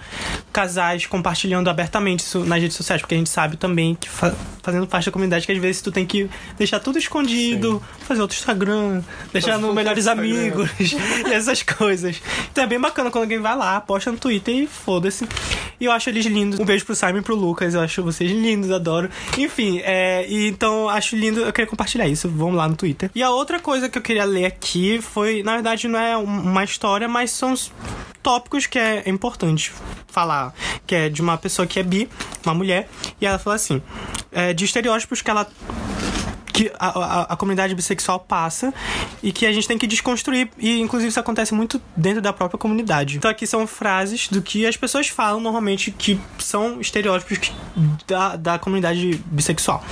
[0.53, 4.87] casais compartilhando abertamente isso nas redes sociais, porque a gente sabe também que fa- fazendo
[4.87, 9.03] parte da comunidade que às vezes tu tem que deixar tudo escondido, fazer outro Instagram,
[9.33, 10.07] deixar no Melhores.
[10.07, 10.71] Amigos
[11.33, 12.21] essas coisas.
[12.51, 15.29] Então é bem bacana quando alguém vai lá, posta no Twitter e foda-se.
[15.79, 16.59] E eu acho eles lindos.
[16.59, 19.11] Um beijo pro Simon e pro Lucas, eu acho vocês lindos, adoro.
[19.37, 23.11] Enfim, é, então acho lindo, eu queria compartilhar isso, vamos lá no Twitter.
[23.15, 26.23] E a outra coisa que eu queria ler aqui foi, na verdade, não é um-
[26.25, 27.55] uma história, mas são
[28.27, 29.73] tópicos que é importante
[30.09, 30.53] falar,
[30.85, 32.09] que é de uma pessoa que é bi,
[32.45, 32.89] uma mulher,
[33.21, 33.81] e ela fala assim,
[34.33, 35.49] é, de estereótipos que ela
[36.57, 38.73] que a, a, a comunidade bissexual passa
[39.23, 42.59] e que a gente tem que desconstruir e inclusive isso acontece muito dentro da própria
[42.59, 43.19] comunidade.
[43.19, 47.53] Então aqui são frases do que as pessoas falam normalmente que são estereótipos que-
[48.07, 49.85] da, da comunidade bissexual.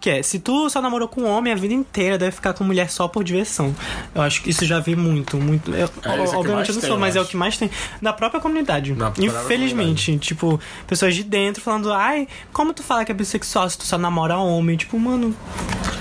[0.00, 2.62] Que é, se tu só namorou com um homem a vida inteira, deve ficar com
[2.64, 3.74] mulher só por diversão.
[4.14, 5.70] Eu acho que isso já vi muito, muito.
[5.74, 7.20] Eu, É, isso é o que obviamente mais eu não tem, sou, eu mas é
[7.20, 7.70] o que mais tem.
[8.00, 8.94] Na própria comunidade.
[8.94, 10.16] Na Infelizmente.
[10.18, 13.98] Tipo, pessoas de dentro falando, ai, como tu fala que é bissexual se tu só
[13.98, 14.76] namora homem?
[14.76, 15.34] Tipo, mano,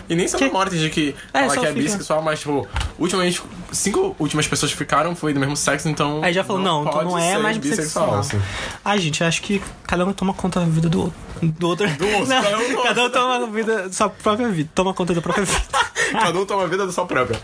[0.09, 2.67] E nem só Que- tem gente que É, que é bissexual, mas, tipo,
[2.99, 3.41] ultimamente,
[3.71, 6.21] cinco últimas pessoas que ficaram foi do mesmo sexo, então.
[6.23, 8.15] Aí já falou, não, tu pode não é mais bissexual.
[8.19, 8.39] assim.
[8.83, 11.15] Ai, gente, eu acho que cada um toma conta da vida do outro.
[11.41, 11.87] Do outro.
[11.97, 14.69] Do outro, Não, cada um toma- cada um toma a vida, da sua própria vida.
[14.75, 15.61] Toma conta da própria vida.
[16.11, 17.37] Cada um toma a vida da sua própria.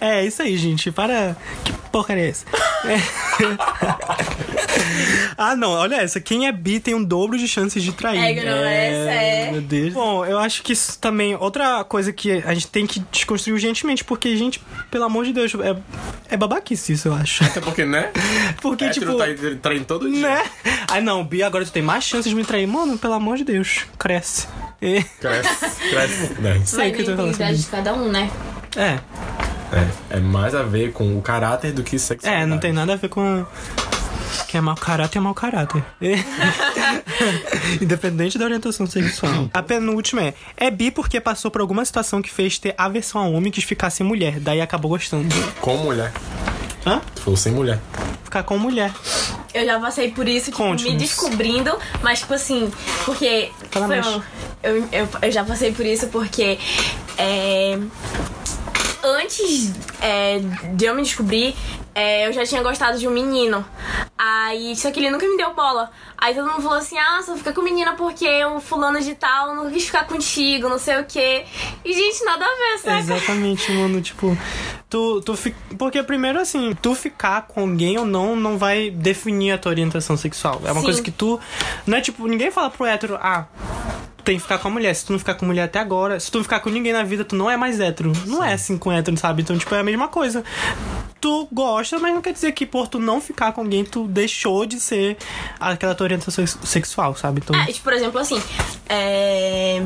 [0.00, 0.90] É, isso aí, gente.
[0.90, 1.36] Para.
[1.64, 2.44] Que porcaria é essa?
[2.84, 2.98] É.
[5.38, 6.20] ah, não, olha essa.
[6.20, 8.38] Quem é bi tem um dobro de chances de trair.
[8.38, 9.50] É, não, essa é.
[9.52, 9.94] Meu Deus.
[9.94, 11.34] Bom, eu acho que isso também.
[11.36, 14.60] Outra coisa que a gente tem que desconstruir urgentemente, porque, gente,
[14.90, 17.44] pelo amor de Deus, é, é babaquice isso, eu acho.
[17.44, 18.10] Até porque, né?
[18.60, 19.18] Porque, Hétero tipo.
[19.18, 19.24] tá
[19.60, 20.20] traindo todo dia.
[20.20, 20.44] Né?
[20.88, 22.66] Ai, não, Bi, agora tu tem mais chances de me trair.
[22.66, 24.46] Mano, pelo amor de Deus, cresce.
[24.80, 26.40] É, Cresce, cresce.
[26.40, 26.62] Né?
[26.66, 28.30] sei Vai o que tu integridade sobre de cada um, né?
[28.76, 28.98] É,
[29.72, 32.44] É, é mais a ver com o caráter do que sexualidade.
[32.44, 33.20] é, não tem nada a ver com.
[33.20, 33.46] a-
[34.48, 35.82] Quem é mau caráter é mau caráter.
[36.00, 36.14] É.
[37.80, 39.48] Independente da orientação sexual.
[39.52, 43.24] A penúltima é: é bi porque passou por alguma situação que fez ter aversão a
[43.24, 45.34] homem e quis ficar sem mulher, daí acabou gostando.
[45.60, 46.12] Com mulher.
[46.86, 47.00] Hã?
[47.14, 47.78] Tu falou sem mulher.
[48.24, 48.92] Ficar com mulher.
[49.54, 52.70] Eu já passei por isso, tipo, me descobrindo, mas tipo assim,
[53.04, 53.50] porque.
[53.70, 54.06] Fala foi mais.
[54.16, 54.22] um-
[54.62, 56.58] eu, eu, eu já passei por isso porque.
[57.18, 57.78] É,
[59.02, 60.38] antes é,
[60.74, 61.54] de eu me descobrir,
[61.94, 63.64] é, eu já tinha gostado de um menino.
[64.16, 65.90] Aí, só que ele nunca me deu bola.
[66.16, 69.54] Aí todo mundo falou assim: ah, só fica com menina porque o fulano de tal
[69.54, 71.44] não quis ficar contigo, não sei o quê.
[71.84, 72.98] E, gente, nada a ver, saca?
[72.98, 74.00] Exatamente, mano.
[74.00, 74.36] Tipo,
[74.88, 75.54] tu, tu fi...
[75.76, 80.16] Porque, primeiro, assim, tu ficar com alguém ou não, não vai definir a tua orientação
[80.16, 80.62] sexual.
[80.64, 80.86] É uma Sim.
[80.86, 81.40] coisa que tu.
[81.86, 83.46] Não é tipo, ninguém fala pro hétero, ah.
[84.24, 84.94] Tem que ficar com a mulher.
[84.94, 87.02] Se tu não ficar com mulher até agora, se tu não ficar com ninguém na
[87.02, 88.12] vida, tu não é mais hétero.
[88.26, 89.42] Não é assim com hétero, sabe?
[89.42, 90.44] Então, tipo, é a mesma coisa.
[91.20, 94.64] Tu gosta, mas não quer dizer que por tu não ficar com alguém, tu deixou
[94.66, 95.16] de ser
[95.58, 97.40] aquela tua orientação sex- sexual, sabe?
[97.44, 97.54] Então.
[97.60, 98.40] É, tipo, por exemplo, assim,
[98.88, 99.82] é...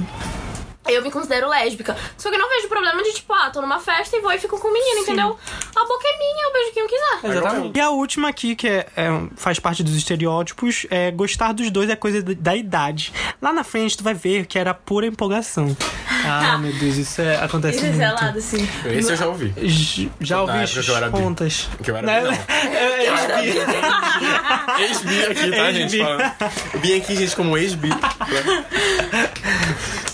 [0.88, 1.96] Eu me considero lésbica.
[2.16, 4.38] Só que eu não vejo problema de, tipo, ah, tô numa festa e vou e
[4.38, 5.36] fico com o menino, entendeu?
[5.74, 7.30] A boca é minha, eu beijo quem eu quiser.
[7.38, 7.76] Exatamente.
[7.76, 11.90] E a última aqui, que é, é, faz parte dos estereótipos, é gostar dos dois
[11.90, 13.12] é coisa da- da idade.
[13.40, 15.76] Lá na frente tu vai ver que era pura empolgação.
[16.24, 17.98] Ah, meu Deus, isso é, acontece Isso é muito.
[18.18, 18.68] zelado, assim.
[18.86, 19.54] Esse eu já ouvi.
[19.56, 21.10] J- Já Na ouvi bi.
[21.10, 21.68] contas.
[21.82, 22.32] Que eu era bi, não.
[22.32, 23.16] É, é, é,
[24.86, 25.98] Ex-bi aqui, tá, Ex-bi.
[25.98, 26.78] gente?
[26.80, 27.90] Vim aqui, gente, como ex-bi.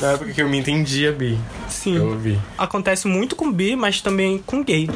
[0.02, 1.38] Na época que eu me entendia bi.
[1.72, 1.96] Sim.
[1.96, 2.38] Eu ouvi.
[2.58, 4.88] Acontece muito com bi, mas também com gay.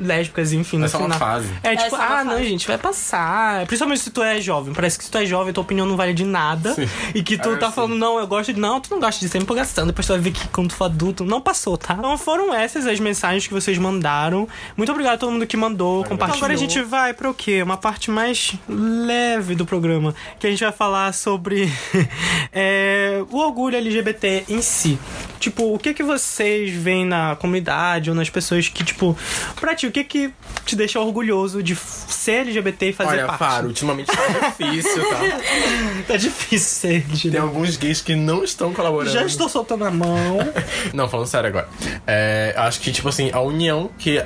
[0.00, 0.76] Lésbicas, enfim.
[0.76, 1.48] É no só uma fase.
[1.62, 3.64] É É tipo, só uma ah, não, gente, vai passar.
[3.66, 4.74] Principalmente se tu é jovem.
[4.74, 6.74] Parece que se tu é jovem, tua opinião não vale de nada.
[6.74, 6.88] Sim.
[7.14, 7.74] E que tu Ah, tá sim.
[7.74, 8.60] falando, não, eu gosto de.
[8.60, 9.86] Não, tu não gosta disso, é empolgação.
[9.86, 11.94] Depois tu vai ver que quando tu for adulto, não passou, tá?
[11.98, 14.48] Então foram essas as mensagens que vocês mandaram.
[14.76, 16.36] Muito obrigado a todo mundo que mandou, compartilhou.
[16.38, 17.62] Agora a gente vai pra o quê?
[17.62, 20.14] Uma parte mais leve do programa.
[20.38, 21.70] Que a gente vai falar sobre
[22.52, 24.98] é, o orgulho LGBT em si.
[25.46, 29.16] Tipo, o que que vocês veem na comunidade ou nas pessoas que, tipo,
[29.60, 30.32] pra ti, o que que
[30.64, 33.38] te deixa orgulhoso de ser LGBT e fazer Olha, parte?
[33.38, 35.20] Faro, ultimamente tá difícil, tá?
[36.08, 37.30] Tá difícil ser LGBT.
[37.30, 39.12] Tem alguns gays que não estão colaborando.
[39.12, 40.38] Já estou soltando a mão.
[40.92, 41.68] Não, falando sério agora.
[42.04, 44.20] É, acho que, tipo assim, a união que.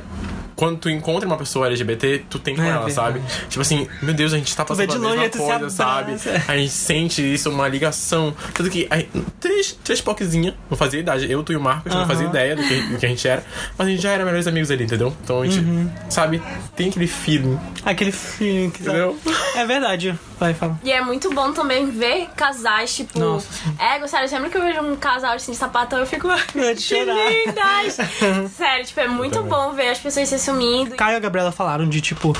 [0.60, 2.92] Quando tu encontra uma pessoa LGBT, tu tem com É ela, verdade.
[2.94, 3.20] sabe?
[3.48, 6.16] Tipo assim, meu Deus, a gente tá passando pela mesma coisa, sabe?
[6.46, 8.34] A gente sente isso, uma ligação.
[8.54, 8.86] Tudo que.
[8.90, 9.08] aí,
[9.40, 11.32] três, três poquezinha, não fazia idade.
[11.32, 12.08] Eu, tu e o Marcos, não Aham.
[12.08, 13.42] fazia ideia do que, do que a gente era.
[13.78, 15.16] Mas a gente já era melhores amigos ali, entendeu?
[15.24, 15.90] Então a gente, Uhum.
[16.10, 16.42] sabe,
[16.76, 19.18] tem aquele feeling, Aquele feeling que entendeu?
[19.56, 20.14] É verdade.
[20.40, 20.80] Vai, fala.
[20.82, 23.18] E é muito bom também ver casais, tipo.
[23.18, 23.46] Nossa.
[23.78, 26.28] É, sério, sempre que eu vejo um casal assim de sapatão, eu fico.
[26.54, 27.14] De que chorar.
[27.30, 27.98] lindas!
[28.56, 30.96] sério, tipo, é muito bom ver as pessoas se assumindo.
[30.96, 32.34] Caio e a Gabriela falaram de tipo,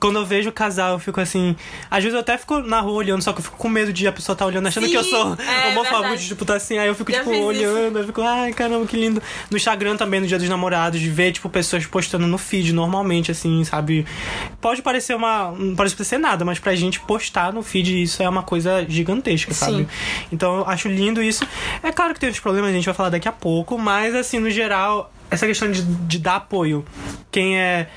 [0.00, 1.56] quando eu vejo o casal, eu fico assim.
[1.90, 4.06] Às vezes eu até fico na rua olhando, só que eu fico com medo de
[4.06, 6.78] a pessoa tá olhando, achando Sim, que eu sou é homofóbico, de tipo, tá assim,
[6.78, 7.48] aí eu fico, Já tipo, fiz isso.
[7.48, 9.20] olhando, eu fico, ai, caramba, que lindo.
[9.50, 13.32] No Instagram também, no dia dos namorados, de ver, tipo, pessoas postando no feed normalmente,
[13.32, 14.06] assim, sabe?
[14.60, 15.50] Pode parecer uma.
[15.50, 19.54] Não pode parecer nada, mas pra gente postar no feed isso é uma coisa gigantesca,
[19.54, 19.78] sabe?
[19.78, 19.88] Sim.
[20.30, 21.46] Então eu acho lindo isso.
[21.82, 24.38] É claro que tem os problemas, a gente vai falar daqui a pouco, mas assim,
[24.38, 26.84] no geral, essa questão de, de dar apoio.
[27.30, 27.88] Quem é.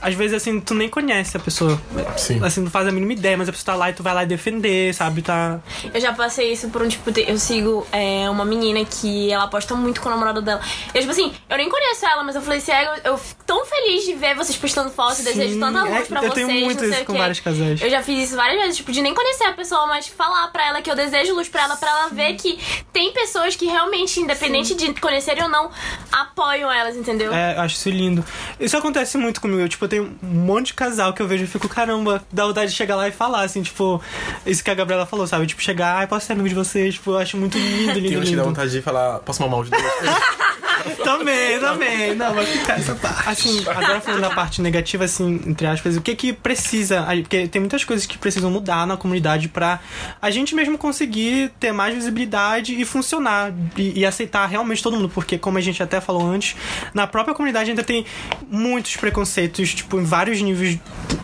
[0.00, 1.80] Às vezes, assim, tu nem conhece a pessoa.
[2.16, 2.42] Sim.
[2.44, 4.22] Assim, não faz a mínima ideia, mas a pessoa tá lá e tu vai lá
[4.22, 5.22] e defender, sabe?
[5.22, 5.58] Tá.
[5.92, 9.74] Eu já passei isso por um, tipo, eu sigo é, uma menina que ela posta
[9.74, 10.60] muito com o namorado dela.
[10.94, 13.42] Eu, tipo assim, eu nem conheço ela, mas eu falei assim, "É, eu, eu fico
[13.44, 16.46] tão feliz de ver vocês postando fotos, Sim, desejo tanta luz é, pra eu vocês,
[16.46, 17.80] tenho muito não sei isso com vários casais.
[17.80, 20.66] Eu já fiz isso várias vezes, tipo, de nem conhecer a pessoa, mas falar pra
[20.66, 22.58] ela que eu desejo luz pra ela, pra ela ver que
[22.92, 25.70] tem pessoas que realmente, independente de conhecerem ou não,
[26.12, 27.32] apoiam elas, entendeu?
[27.34, 28.24] É, eu acho isso lindo.
[28.60, 29.60] Isso acontece muito comigo.
[29.60, 32.46] Eu, tipo, eu tenho um monte de casal que eu vejo e fico, caramba, dá
[32.46, 34.00] vontade de chegar lá e falar, assim, tipo,
[34.44, 35.46] isso que a Gabriela falou, sabe?
[35.46, 36.94] Tipo, chegar, ai, posso ser amigo de vocês?
[36.94, 38.44] Tipo, eu acho muito lindo, Tem lindo, que dá lindo.
[38.44, 39.82] vontade de falar, posso mamar os dois?
[41.02, 42.14] Também, também.
[42.14, 43.28] Não, vai ficar essa parte.
[43.28, 47.06] Assim, agora falando da parte negativa, assim, entre aspas, o que que precisa...
[47.22, 49.80] Porque tem muitas coisas que precisam mudar na comunidade pra
[50.20, 53.52] a gente mesmo conseguir ter mais visibilidade e funcionar.
[53.76, 55.08] E, e aceitar realmente todo mundo.
[55.08, 56.56] Porque, como a gente até falou antes,
[56.92, 58.04] na própria comunidade ainda tem
[58.50, 60.78] muitos preconceitos, tipo, em vários níveis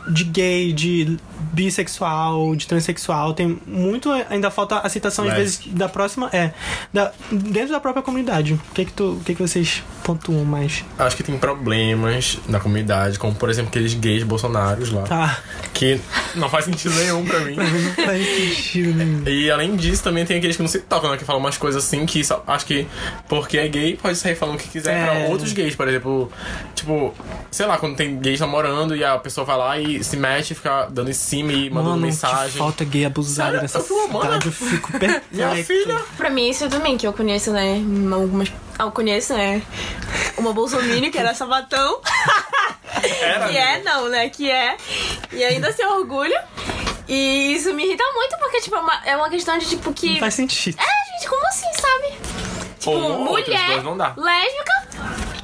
[0.08, 1.18] de gay, de
[1.52, 3.34] bissexual, de transexual.
[3.34, 4.10] Tem muito...
[4.30, 6.30] Ainda falta aceitação, às vezes, da próxima...
[6.32, 6.52] É,
[6.92, 8.54] da, dentro da própria comunidade.
[8.54, 10.84] O que que, tu, o que que vocês pontuam mais?
[10.98, 15.02] Acho que tem problemas na comunidade, como por exemplo aqueles gays bolsonaros lá.
[15.02, 15.38] Tá.
[15.74, 16.00] Que
[16.34, 17.56] não faz sentido nenhum pra mim.
[17.62, 19.22] Não faz sentido nenhum.
[19.26, 21.16] E além disso, também tem aqueles que não se tocam, né?
[21.16, 22.86] Que falam umas coisas assim que só, acho que
[23.28, 25.04] porque é gay, pode sair falando o que quiser É.
[25.04, 26.30] pra outros gays, por exemplo.
[26.74, 27.14] Tipo,
[27.50, 30.54] sei lá, quando tem gays namorando e a pessoa vai lá e se mete e
[30.54, 32.52] fica dando em cima e mandando Mano, mensagem.
[32.52, 33.68] que falta gay abusada mano.
[33.68, 34.46] cidade.
[34.46, 35.24] Eu fico perfeito.
[35.32, 36.00] Minha filha!
[36.16, 37.82] Pra mim, isso também, que eu conheço, né?
[38.12, 38.52] Algumas.
[38.78, 39.62] Eu conheço, né?
[40.38, 42.00] Uma Bolsonaro que era sabatão.
[43.20, 44.28] Era, que é, não, né?
[44.28, 44.76] Que é.
[45.32, 46.36] E ainda se orgulho.
[47.08, 50.12] E isso me irrita muito, porque, tipo, é uma, é uma questão de, tipo, que.
[50.12, 50.78] Não faz sentido.
[50.78, 52.14] É, gente, como assim, sabe?
[52.78, 54.14] Tipo, Ou mulher, não dá.
[54.16, 54.88] lésbica.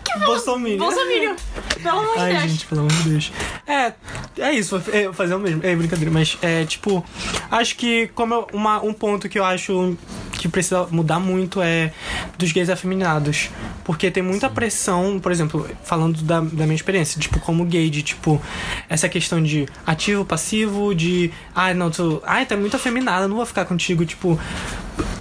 [0.05, 0.79] Que Bolsominion.
[0.79, 1.35] Bolsominion.
[1.83, 2.43] Pelo amor de Ai, Deus.
[2.45, 3.33] gente, pelo amor de Deus.
[3.67, 3.93] É,
[4.39, 5.61] é isso, é, vou fazer o mesmo.
[5.65, 7.05] É brincadeira, mas é tipo,
[7.51, 9.97] acho que como eu- uma, um ponto que eu acho
[10.39, 11.93] que precisa mudar muito é
[12.39, 13.51] dos gays afeminados.
[13.85, 18.03] Porque tem muita pressão, por exemplo, falando da, da minha experiência, tipo, como gay, de
[18.03, 18.41] tipo,
[18.89, 22.23] essa questão de ativo, passivo, de ai, não, tu.
[22.25, 24.39] Ai, tá muito afeminada, não vou ficar contigo, tipo.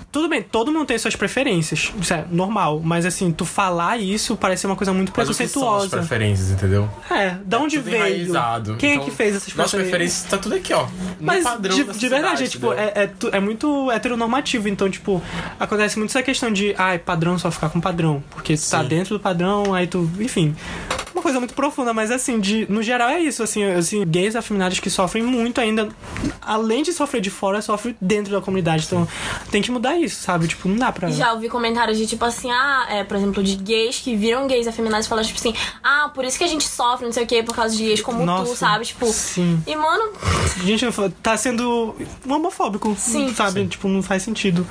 [0.10, 4.36] Tudo bem, todo mundo tem suas preferências, isso é normal, mas assim, tu falar isso
[4.36, 5.98] parece ser uma coisa muito Mas são as preconceituosa.
[5.98, 6.90] preferências, entendeu?
[7.12, 7.98] É, da onde Tudo veio?
[7.98, 8.78] enraizado.
[8.78, 10.24] Quem é Então, que fez essas Nossas preferências?
[10.24, 10.88] preferências tá tudo aqui, ó.
[11.20, 15.07] Mas de, de verdade, é, tipo, é, é, é muito heteronormativo, então, tipo,
[15.60, 19.18] acontece muito essa questão de, ai, padrão só ficar com padrão, porque tu tá dentro
[19.18, 20.56] do padrão, aí tu, enfim.
[21.28, 24.90] Coisa muito profunda, mas assim, de, no geral é isso, assim, assim, gays afeminados que
[24.90, 25.90] sofrem muito ainda,
[26.42, 29.06] além de sofrer de fora, sofrem dentro da comunidade, então
[29.52, 30.48] tem que mudar isso, sabe?
[30.48, 31.10] Tipo, não dá pra...
[31.10, 34.68] Já ouvi comentários de tipo assim, ah, é, por exemplo, de gays que viram gays
[34.68, 35.54] afeminados e falaram, tipo assim,
[35.84, 38.02] ah, por isso que a gente sofre, não sei o quê, por causa de gays
[38.02, 38.86] como Nossa, tu, sabe?
[38.86, 39.06] Tipo.
[39.08, 39.62] sim.
[39.68, 40.14] E, mano,
[40.64, 40.86] Gente,
[41.22, 41.96] tá sendo
[42.28, 42.96] homofóbico.
[42.98, 43.34] Sim.
[43.34, 43.68] Sabe?
[43.68, 44.66] Tipo, não faz sentido.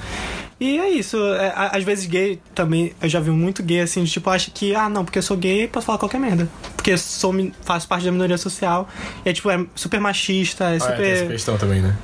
[0.58, 1.18] E é isso.
[1.34, 4.74] é, às vezes gay também, eu já vi muito gay assim, de, tipo, acha que,
[4.74, 6.48] ah, não, porque eu sou gay, posso falar qualquer merda.
[6.74, 8.88] Porque sou, faço parte da minoria social.
[9.24, 11.94] E é tipo, é super machista, é Ah, é, tem essa super questão também, né?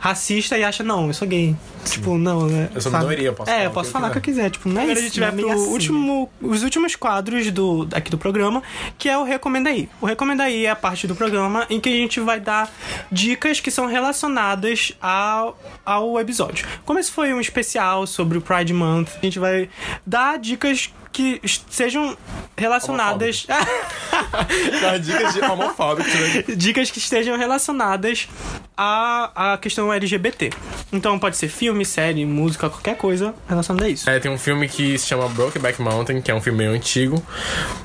[0.00, 1.54] Racista e acha, não, eu sou gay.
[1.84, 2.68] Tipo, não, né?
[2.74, 4.50] Eu sou minoria, eu posso É, falar eu posso falar o que eu quiser.
[4.50, 5.02] Tipo, não é Agora isso.
[5.02, 5.70] a gente vai não é pro assim.
[5.72, 8.62] último- os últimos quadros do, aqui do programa,
[8.98, 9.88] que é o Recomenda Aí.
[10.00, 12.70] O Recomenda Aí é a parte do programa em que a gente vai dar
[13.12, 16.66] dicas que são relacionadas ao, ao episódio.
[16.84, 19.68] Como esse foi um especial sobre o Pride Month, a gente vai
[20.06, 22.16] dar dicas que sejam
[22.56, 23.46] relacionadas.
[25.02, 26.44] Dicas de homofóbicos, né?
[26.56, 28.28] dicas que estejam relacionadas
[28.76, 30.50] à, à questão LGBT.
[30.92, 34.08] Então pode ser filme, série, música, qualquer coisa relacionada a isso.
[34.08, 37.22] É, tem um filme que se chama Brokeback Mountain, que é um filme meio antigo,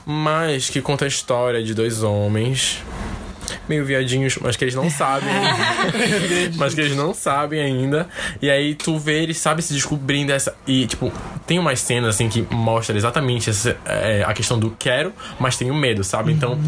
[0.06, 2.84] mas que conta a história de dois homens
[3.68, 5.30] meio viadinhos, mas que eles não sabem.
[6.58, 8.08] mas que eles não sabem ainda.
[8.42, 10.56] E aí tu vê eles, sabe, se descobrindo essa.
[10.68, 11.12] E, tipo,
[11.46, 15.74] tem umas cenas assim que mostra exatamente essa, é, a questão do quero, mas tenho
[15.74, 16.32] medo, sabe?
[16.32, 16.60] Então,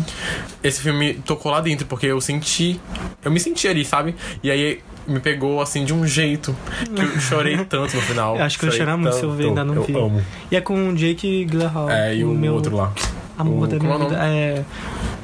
[0.64, 2.80] esse filme tocou lá dentro, porque eu senti.
[3.24, 4.16] Eu me senti ali, sabe?
[4.44, 4.82] E aí.
[5.10, 6.54] Me pegou assim de um jeito
[6.94, 8.36] que eu chorei tanto no final.
[8.36, 9.94] Eu acho que eu Chorei chorar muito se eu ver, ainda não eu vi.
[9.98, 10.22] amo.
[10.52, 11.90] E é com o Jake Gyllenhaal.
[11.90, 12.92] É, e o, meu outro lá.
[13.38, 14.22] Amor O- da como minha é o vida.
[14.22, 14.38] nome?
[14.38, 14.66] É.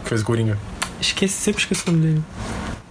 [0.03, 0.57] Que fez Coringa.
[1.08, 2.24] Esqueci, sempre esqueço o nome dele.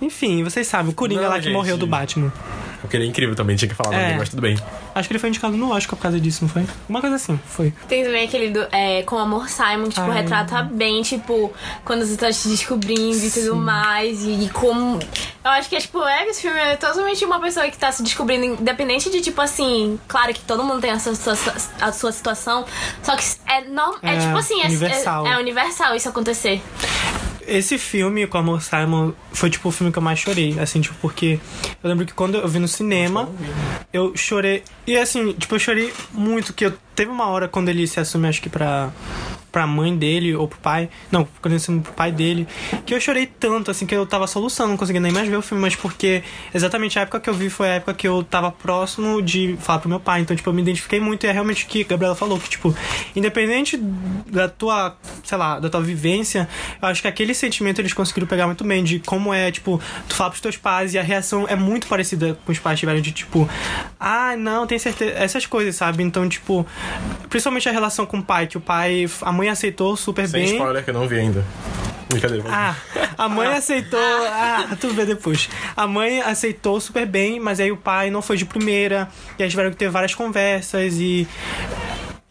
[0.01, 1.53] Enfim, vocês sabem, o Coringa Não, lá que gente.
[1.53, 2.33] morreu do Batman.
[2.81, 4.07] Porque ele é incrível também, tinha que falar o nome É.
[4.09, 4.59] dele, mas tudo bem.
[4.93, 6.67] Acho que ele foi indicado no Oscar por causa disso, não foi?
[6.89, 7.73] Uma coisa assim, foi.
[7.89, 10.21] tem também aquele do, é, com Amor Simon, que, tipo, Ai.
[10.23, 11.53] retrata bem, tipo,
[11.85, 14.23] quando você tá se descobrindo e tudo mais.
[14.25, 14.99] E, e como.
[15.45, 18.03] Eu acho que, é, tipo, é, esse filme é totalmente uma pessoa que tá se
[18.03, 22.11] descobrindo, independente de, tipo assim, claro que todo mundo tem a sua, situa- a sua
[22.13, 22.65] situação.
[23.03, 25.27] Só que é, norm, é, É, tipo assim, é- universal.
[25.27, 26.61] É, é universal isso acontecer.
[27.47, 30.95] Esse filme com Amor Simon foi tipo o filme que eu mais chorei, assim, tipo,
[31.01, 31.39] porque
[31.83, 33.29] eu lembro que quando eu vi no cinema,
[33.93, 34.63] eu chorei.
[34.87, 38.29] E assim, tipo, eu chorei muito, que eu teve uma hora quando ele se assume,
[38.29, 38.91] acho que pra,
[39.53, 40.89] pra mãe dele ou pro pai.
[41.11, 42.49] Não, assume pro pai dele,
[42.85, 45.43] que eu chorei tanto, assim, que eu tava soluçando, não conseguia nem mais ver o
[45.43, 46.23] filme, mas porque
[46.55, 49.79] exatamente a época que eu vi foi a época que eu tava próximo de falar
[49.81, 50.23] pro meu pai.
[50.23, 52.49] Então, tipo, eu me identifiquei muito e é realmente o que a Gabriela falou, que,
[52.49, 52.75] tipo,
[53.15, 56.49] independente da tua, sei lá, da tua vivência,
[56.81, 60.15] eu acho que aquele sentimento eles conseguiram pegar muito bem de como é, tipo, tu
[60.15, 63.13] fala pros teus pais e a reação é muito parecida com os pais tiveram de
[63.13, 63.49] tipo,
[64.01, 66.03] ah, não, tem certeza, essas coisas, sabe?
[66.03, 66.67] Então, tipo,
[67.29, 70.53] principalmente a relação com o pai, que o pai, a mãe aceitou super Sem bem.
[70.55, 71.45] spoiler que eu não vi ainda.
[72.09, 72.45] Brincadeira.
[72.49, 72.75] Ah,
[73.17, 73.99] a mãe aceitou.
[74.29, 75.49] Ah, tu vê depois.
[75.75, 79.09] A mãe aceitou super bem, mas aí o pai não foi de primeira.
[79.39, 81.27] E aí tiveram que ter várias conversas e.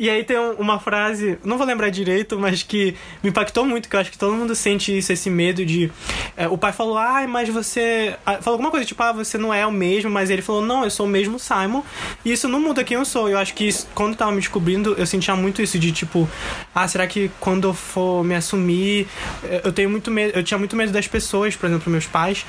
[0.01, 3.87] E aí tem um- uma frase, não vou lembrar direito, mas que me impactou muito,
[3.87, 5.91] que eu acho que todo mundo sente isso, esse medo de.
[6.35, 8.15] é, o pai falou, ai, mas você.
[8.25, 10.83] ah, Falou alguma coisa, tipo, ah, você não é o mesmo, mas ele falou, não,
[10.83, 11.83] eu sou o mesmo Simon.
[12.25, 13.29] E isso não muda quem eu sou.
[13.29, 16.27] Eu acho que isso, quando eu tava me descobrindo, eu sentia muito isso de tipo,
[16.73, 19.07] ah, será que quando eu for me assumir,
[19.43, 20.35] eh, eu tenho muito medo.
[20.35, 22.43] Eu tinha muito medo das pessoas, por exemplo, meus pais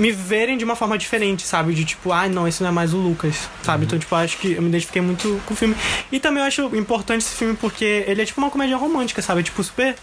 [0.00, 1.74] me verem de uma forma diferente, sabe?
[1.74, 3.84] De tipo, ai, não, esse não é mais o Lucas, sabe?
[3.84, 5.76] Então, tipo, acho que eu me identifiquei muito com o filme.
[6.10, 9.42] E também eu acho importante esse filme porque ele é tipo uma comédia romântica, sabe?
[9.42, 9.94] Tipo, super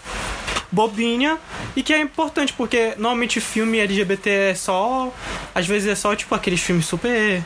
[0.70, 1.38] bobinha
[1.74, 5.12] e que é importante porque normalmente filme LGBT é só.
[5.52, 7.42] Às vezes é só, tipo, aqueles filmes super.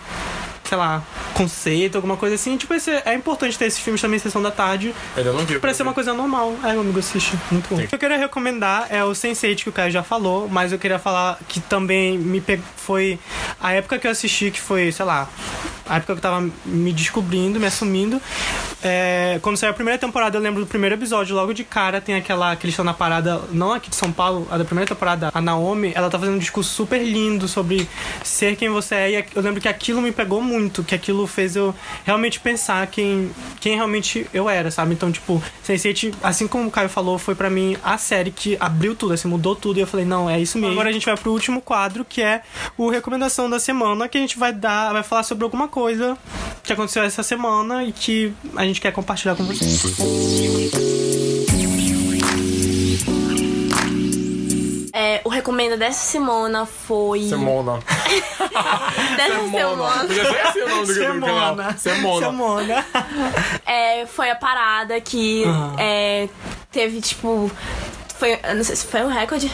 [0.73, 1.03] Sei lá,
[1.35, 2.57] conceito, alguma coisa assim.
[2.57, 4.95] Tipo, esse, é importante ter esses filmes também em sessão da tarde.
[5.15, 5.59] Ainda não vi.
[5.59, 6.55] Pra ser uma coisa normal.
[6.65, 7.39] É, meu amigo, assiste.
[7.51, 7.77] Muito bom.
[7.77, 7.85] Sim.
[7.85, 10.79] O que eu queria recomendar é o Sense8 que o Caio já falou, mas eu
[10.79, 12.65] queria falar que também me pegou.
[12.79, 13.19] Foi
[13.61, 15.29] a época que eu assisti, que foi, sei lá,
[15.87, 18.19] a época que eu tava me descobrindo, me assumindo.
[18.83, 22.15] é, quando saiu a primeira temporada, eu lembro do primeiro episódio, logo de cara tem
[22.15, 25.31] aquela que eles estão na parada, não aqui de São Paulo, a da primeira temporada,
[25.33, 27.89] a Naomi, ela tá fazendo um discurso super lindo sobre
[28.25, 29.11] ser quem você é.
[29.11, 33.31] E eu lembro que aquilo me pegou muito, que aquilo fez eu realmente pensar quem,
[33.61, 34.95] quem realmente eu era, sabe?
[34.95, 38.95] Então, tipo, Sense8, assim como o Caio falou, foi para mim a série que abriu
[38.95, 39.79] tudo, assim, mudou tudo.
[39.79, 40.73] E eu falei, não, é isso mesmo.
[40.73, 42.43] Agora a gente vai pro último quadro, que é
[42.77, 46.17] o Recomendação da Semana, que a gente vai dar, vai falar sobre alguma coisa
[46.63, 51.22] que aconteceu essa semana e que a gente quer compartilhar com vocês.
[55.13, 57.29] É, o recomendo dessa semana foi.
[57.29, 57.79] Semona.
[59.15, 59.99] dessa semana.
[60.01, 61.57] Podia ser assim o nome do canal.
[61.77, 61.77] Semona.
[61.77, 62.27] Semona.
[62.27, 62.87] Semona.
[63.67, 65.77] É, foi a parada que Aham.
[65.79, 66.29] é,
[66.71, 67.51] teve, tipo.
[68.19, 68.39] Foi.
[68.55, 69.53] Não sei se foi um recorde.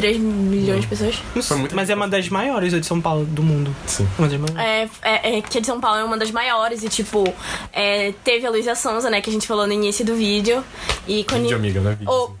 [0.00, 1.14] 3 milhões de pessoas.
[1.42, 3.76] Foi muito Mas é uma das maiores de São Paulo do mundo.
[3.86, 4.08] Sim.
[4.18, 4.90] Uma das maiores.
[5.02, 7.22] É, é, é, que a de São Paulo é uma das maiores e, tipo,
[7.70, 10.64] é, teve a Luísa Sonza, né, que a gente falou no início do vídeo.
[11.06, 11.42] E quando.
[11.42, 12.10] Vídeo, amiga, não é vídeo.
[12.10, 12.34] Ou-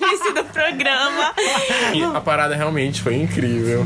[0.00, 1.34] no início do programa.
[1.92, 3.84] E a parada realmente foi incrível.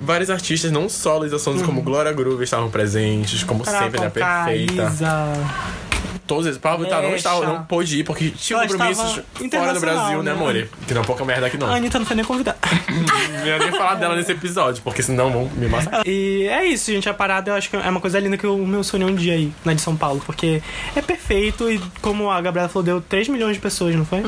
[0.00, 4.08] Vários artistas, não só Luísa Sonza, como Glória Groove estavam presentes, como sempre, né?
[4.10, 4.84] Perfeita.
[4.84, 5.32] Isa.
[6.26, 6.58] Todos eles.
[6.58, 9.20] Pablo Vittar não, estava, não pôde ir porque tinha Ela compromissos
[9.50, 10.32] fora do Brasil, né, né?
[10.32, 10.70] amore?
[10.86, 11.68] Que não é pouca merda aqui não.
[11.68, 12.58] A Anitta não foi nem convidada.
[13.38, 16.02] Não ia nem falar dela nesse episódio, porque senão vão me massacrar.
[16.06, 17.08] E é isso, gente.
[17.08, 19.14] A parada eu acho que é uma coisa linda que o meu sonho é um
[19.14, 20.20] dia aí, na de São Paulo.
[20.24, 20.62] Porque
[20.94, 24.22] é perfeito e, como a Gabriela falou, deu 3 milhões de pessoas, não foi?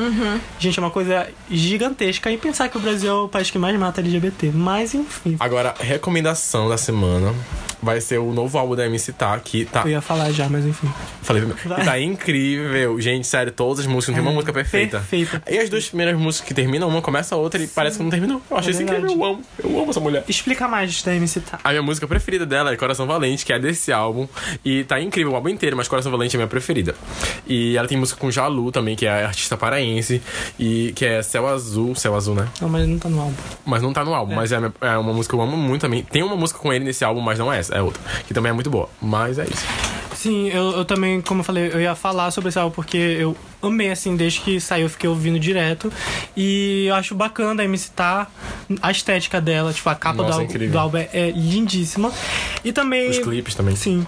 [0.59, 2.31] Gente, é uma coisa gigantesca.
[2.31, 4.51] E pensar que o Brasil é o país que mais mata LGBT.
[4.53, 5.35] Mas, enfim.
[5.39, 7.33] Agora, recomendação da semana
[7.81, 9.81] vai ser o novo álbum da MC Tá, que tá.
[9.83, 10.89] Eu ia falar já, mas enfim.
[11.21, 11.85] Falei primeiro.
[11.85, 12.99] Tá incrível.
[13.01, 14.97] Gente, sério, todas as músicas, não tem uma música perfeita.
[14.99, 15.41] perfeita.
[15.49, 18.09] E as duas primeiras músicas que terminam, uma começa a outra e parece que não
[18.09, 18.41] terminou.
[18.49, 19.41] Eu achei É isso incrível, eu amo.
[19.63, 20.23] Eu amo essa mulher.
[20.27, 21.59] Explica mais da MC Tá.
[21.63, 24.27] A minha música preferida dela é Coração Valente, que é desse álbum.
[24.63, 26.93] E tá incrível o álbum inteiro, mas Coração Valente é a minha preferida.
[27.47, 30.21] E ela tem música com Jalu também, que é artista paraense.
[30.59, 31.95] E que é Céu Azul.
[31.95, 32.47] Céu Azul, né?
[32.61, 33.33] Não, mas não tá no álbum.
[33.65, 34.35] Mas não tá no álbum.
[34.35, 36.03] Mas é, minha- é uma música que eu amo muito também.
[36.03, 38.01] Tem uma música com ele nesse álbum, mas não é essa, é outra.
[38.27, 38.89] Que também é muito boa.
[39.01, 39.65] Mas é isso.
[40.15, 43.37] Sim, eu, eu também, como eu falei, eu ia falar sobre esse álbum porque eu
[43.61, 45.91] amei, assim, desde que saiu, eu fiquei ouvindo direto.
[46.35, 48.27] E eu acho bacana da MC Tá,
[48.81, 52.11] a estética dela, tipo, a capa Nossa, do, é do álbum é, é lindíssima.
[52.65, 53.09] E também.
[53.09, 53.75] Os clipes também.
[53.77, 54.05] Sim.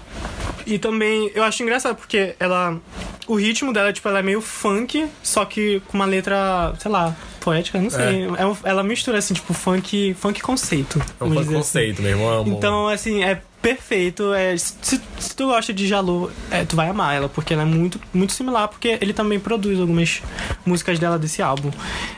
[0.66, 2.78] E também eu acho engraçado porque ela.
[3.26, 7.14] O ritmo dela, tipo, ela é meio funk, só que com uma letra, sei lá,
[7.40, 8.24] poética, não sei.
[8.36, 11.00] É um- ela mistura, assim, tipo, funk, funk conceito.
[11.20, 11.52] É um dizer assim.
[11.54, 12.56] conceito mesmo, eu amo.
[12.58, 14.34] Então, assim, é perfeito.
[14.34, 17.66] É, se, se tu gosta de Jalu, é, tu vai amar ela, porque ela é
[17.66, 20.20] muito, muito similar, porque ele também produz algumas
[20.66, 21.70] músicas dela desse álbum.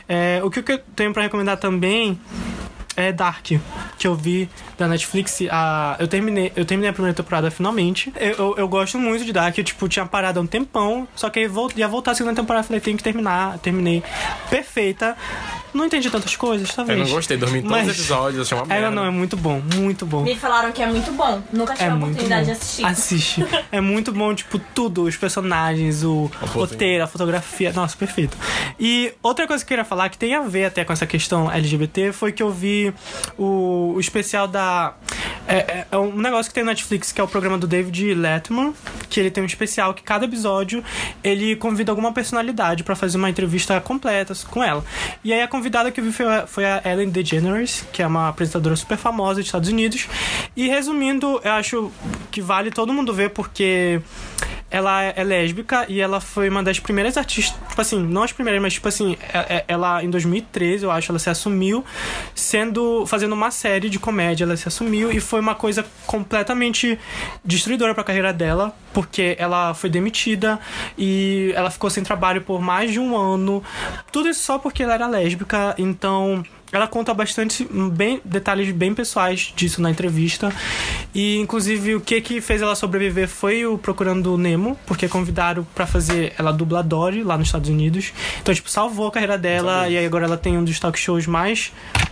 [0.09, 2.19] É, o que eu tenho pra recomendar também
[2.95, 3.45] é Dark,
[3.97, 5.39] que eu vi da Netflix.
[5.49, 8.11] A, eu, terminei, eu terminei a primeira temporada finalmente.
[8.19, 11.29] Eu, eu, eu gosto muito de Dark, eu tipo, tinha parado há um tempão, só
[11.29, 13.57] que aí ia voltar a segunda temporada, falei, tenho que terminar.
[13.59, 14.03] Terminei.
[14.49, 15.15] Perfeita.
[15.73, 16.97] Não entendi tantas coisas, Eu talvez.
[16.99, 18.91] não gostei, dormi todos Mas- os episódios, achei uma É, merda.
[18.95, 20.23] não, é muito bom, muito bom.
[20.23, 21.41] Me falaram que é muito bom.
[21.51, 22.51] Nunca tive É a muito oportunidade bom.
[22.53, 22.85] de assistir.
[22.85, 23.45] Assiste.
[23.71, 25.03] É muito bom, tipo, tudo.
[25.03, 27.73] Os personagens, o foto- roteiro, a fotografia.
[27.73, 28.37] Nossa, perfeito.
[28.79, 31.51] E outra coisa que eu queria falar, que tem a ver até com essa questão
[31.51, 32.84] LGBT, foi que eu vi
[33.37, 34.93] o, o especial da...
[35.47, 38.13] É, é- é um negócio que tem na Netflix, que é o programa do David
[38.15, 38.73] Letterman,
[39.09, 40.83] que ele tem um especial que cada episódio
[41.23, 44.83] ele convida alguma personalidade pra fazer uma entrevista completa com ela.
[45.23, 48.29] E aí a convidada que eu vi foi foi a Ellen DeGeneres, que é uma
[48.29, 50.07] apresentadora super famosa dos Estados Unidos.
[50.55, 51.91] E resumindo, eu acho
[52.31, 54.01] que vale todo mundo ver porque
[54.75, 58.61] ela é lésbica e ela foi uma das primeiras artistas, tipo assim, não as primeiras,
[58.61, 61.83] mas tipo assim, é- é- ela em 2013, eu acho, ela se assumiu
[62.33, 66.99] sendo fazendo uma série de comédia, ela se assumiu e foi uma coisa completamente
[67.43, 70.59] destruidora pra carreira dela, porque ela foi demitida
[70.97, 73.63] e ela ficou sem trabalho por mais de um ano.
[74.11, 79.53] Tudo isso só porque ela era lésbica, então ela conta bastante bem detalhes bem pessoais
[79.55, 80.51] disso na entrevista.
[81.13, 85.85] E inclusive o que que fez ela sobreviver foi o Procurando Nemo, porque convidaram pra
[85.85, 88.11] fazer ela dubla Dory lá nos Estados Unidos.
[88.41, 91.27] Então, tipo, salvou a carreira dela e aí agora ela tem um dos talk shows
[91.27, 91.71] mais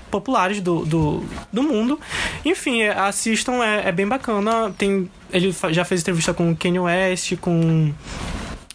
[0.09, 1.99] populares do, do, do mundo.
[2.45, 4.71] Enfim, é, assistam, é, é bem bacana.
[4.77, 7.91] Tem, ele já fez entrevista com o Kanye West, com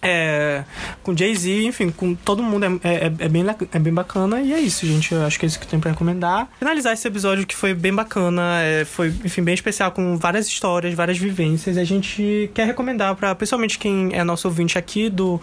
[0.03, 0.65] é,
[1.03, 4.41] com Jay-Z, enfim, com todo mundo é, é, é, bem, é bem bacana.
[4.41, 5.13] E é isso, gente.
[5.13, 6.49] Eu acho que é isso que eu tenho pra recomendar.
[6.59, 10.95] Finalizar esse episódio que foi bem bacana, é, foi, enfim, bem especial, com várias histórias,
[10.95, 11.77] várias vivências.
[11.77, 15.41] A gente quer recomendar para principalmente quem é nosso ouvinte aqui do,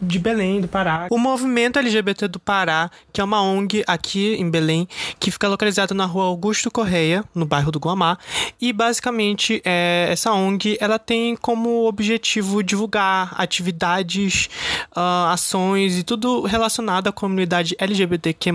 [0.00, 4.48] de Belém, do Pará, o Movimento LGBT do Pará, que é uma ONG aqui em
[4.48, 4.88] Belém,
[5.18, 8.18] que fica localizada na rua Augusto Correia, no bairro do Guamá.
[8.60, 14.48] E basicamente, é, essa ONG ela tem como objetivo divulgar atividades atividades,
[14.96, 18.52] uh, ações e tudo relacionado à comunidade LGBTQ+,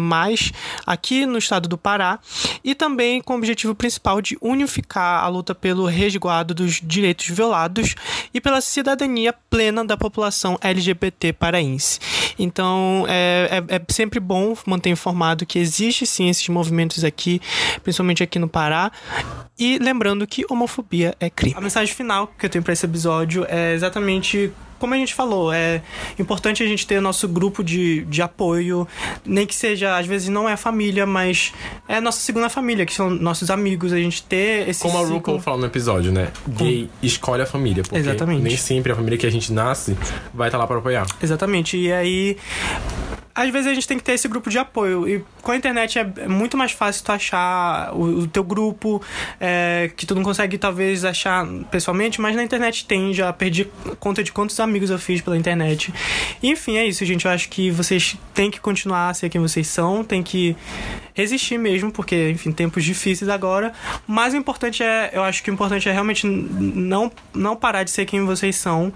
[0.85, 2.19] aqui no estado do Pará,
[2.63, 7.95] e também com o objetivo principal de unificar a luta pelo resguardo dos direitos violados
[8.33, 11.99] e pela cidadania plena da população LGBT paraense.
[12.39, 17.41] Então, é, é, é sempre bom manter informado que existe sim esses movimentos aqui,
[17.83, 18.91] principalmente aqui no Pará,
[19.57, 21.55] e lembrando que homofobia é crime.
[21.57, 25.53] A mensagem final que eu tenho para esse episódio é exatamente como a gente falou,
[25.53, 25.79] é
[26.17, 28.87] importante a gente ter nosso grupo de, de apoio,
[29.23, 31.53] nem que seja, às vezes não é a família, mas
[31.87, 35.11] é a nossa segunda família, que são nossos amigos, a gente ter esse Como ciclo...
[35.11, 36.29] a RuPaul fala no episódio, né?
[36.47, 38.41] Gay escolhe a família, porque Exatamente.
[38.41, 39.95] nem sempre a família que a gente nasce
[40.33, 41.05] vai estar lá para apoiar.
[41.21, 42.37] Exatamente, e aí
[43.33, 45.07] às vezes a gente tem que ter esse grupo de apoio.
[45.07, 49.01] E com a internet é muito mais fácil tu achar o, o teu grupo,
[49.39, 53.13] é, que tu não consegue talvez achar pessoalmente, mas na internet tem.
[53.13, 53.67] Já perdi
[53.99, 55.93] conta de quantos amigos eu fiz pela internet.
[56.41, 57.25] E, enfim, é isso, gente.
[57.25, 60.55] Eu acho que vocês têm que continuar a ser quem vocês são, tem que
[61.21, 63.73] resistir mesmo, porque, enfim, tempos difíceis agora.
[64.07, 67.91] Mas o importante é, eu acho que o importante é realmente não, não parar de
[67.91, 68.91] ser quem vocês são.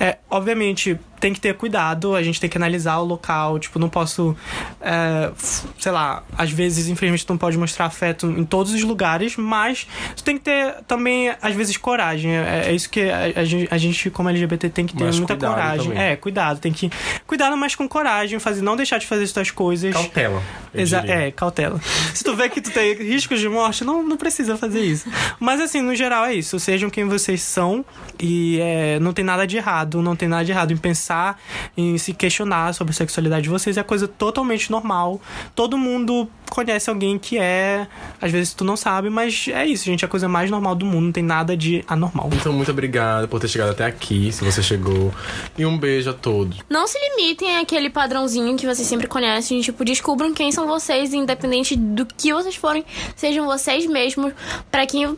[0.00, 3.88] É, obviamente, tem que ter cuidado, a gente tem que analisar o local, tipo, não
[3.88, 4.36] posso,
[4.80, 5.30] é,
[5.78, 10.22] sei lá, às vezes, infelizmente, não pode mostrar afeto em todos os lugares, mas tu
[10.22, 12.36] tem que ter também, às vezes, coragem.
[12.36, 15.18] É, é isso que a, a, gente, a, gente, como LGBT, tem que ter mas
[15.18, 15.88] muita coragem.
[15.88, 16.02] Também.
[16.02, 16.90] É, cuidado, tem que.
[17.26, 19.92] Cuidado, mas com coragem, fazer, não deixar de fazer essas coisas.
[19.92, 20.42] Cautela.
[20.74, 21.65] Exa é, cautela.
[22.14, 25.08] Se tu vê que tu tem riscos de morte, não, não precisa fazer isso.
[25.38, 26.58] Mas assim, no geral é isso.
[26.58, 27.84] Sejam quem vocês são
[28.20, 31.40] e é, não tem nada de errado, não tem nada de errado em pensar,
[31.76, 33.76] em se questionar sobre a sexualidade de vocês.
[33.76, 35.20] É coisa totalmente normal.
[35.54, 37.86] Todo mundo conhece alguém que é,
[38.20, 40.86] às vezes tu não sabe, mas é isso, gente, é a coisa mais normal do
[40.86, 42.30] mundo, não tem nada de anormal.
[42.32, 45.12] Então, muito obrigado por ter chegado até aqui, se você chegou.
[45.58, 46.58] E um beijo a todos.
[46.68, 51.45] Não se limitem àquele padrãozinho que vocês sempre conhecem, tipo, descubram quem são vocês, independente
[51.76, 52.84] do que vocês forem,
[53.14, 54.32] sejam vocês mesmos,
[54.70, 55.16] para quem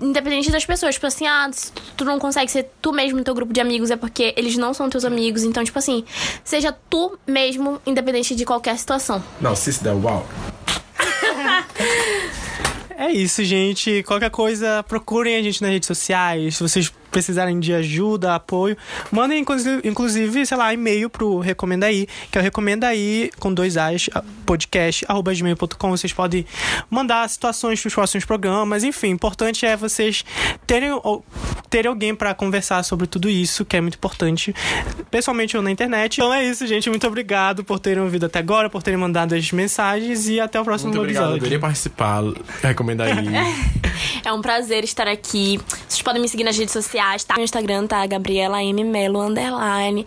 [0.00, 1.50] independente das pessoas, tipo assim, ah,
[1.96, 4.72] tu não consegue ser tu mesmo no teu grupo de amigos é porque eles não
[4.72, 6.04] são teus amigos, então tipo assim,
[6.42, 9.22] seja tu mesmo independente de qualquer situação.
[9.40, 10.26] Não, se der uau.
[13.00, 14.02] É isso, gente.
[14.02, 16.56] Qualquer coisa, procurem a gente nas redes sociais.
[16.56, 18.76] Se vocês precisarem de ajuda, apoio,
[19.10, 19.44] mandem
[19.84, 24.08] inclusive, sei lá, e-mail pro Recomenda Aí, que é o Recomenda Aí com dois As,
[24.46, 25.90] podcast, arroba gmail.com.
[25.90, 26.46] Vocês podem
[26.88, 30.24] mandar situações pros próximos programas, enfim, o importante é vocês
[30.66, 30.90] terem,
[31.68, 34.54] terem alguém para conversar sobre tudo isso, que é muito importante,
[35.10, 36.18] pessoalmente ou na internet.
[36.18, 36.88] Então é isso, gente.
[36.88, 40.64] Muito obrigado por terem ouvido até agora, por terem mandado as mensagens e até o
[40.64, 41.36] próximo muito episódio.
[41.36, 42.22] Obrigado, eu participar.
[42.62, 43.10] Recomenda aí.
[44.24, 45.60] é um prazer estar aqui.
[45.88, 47.36] Vocês podem me seguir nas redes sociais sociais, tá?
[47.36, 50.06] No Instagram tá Gabriela M Melo underline.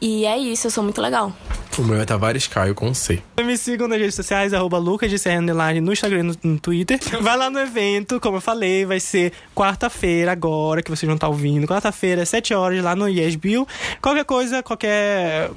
[0.00, 1.32] E é isso, eu sou muito legal.
[1.76, 3.22] O meu é Tavares Caio com C.
[3.38, 6.58] Me sigam nas redes sociais, arroba Lucas de Serra Underline no Instagram e no, no,
[6.58, 6.98] Twitter.
[7.20, 11.28] Vai lá no evento, como eu falei, vai ser quarta-feira agora, que vocês não estão
[11.28, 11.66] tá ouvindo.
[11.68, 13.66] Quarta-feira, 7 horas, lá no Yes Bill.
[14.02, 15.50] Qualquer coisa, qualquer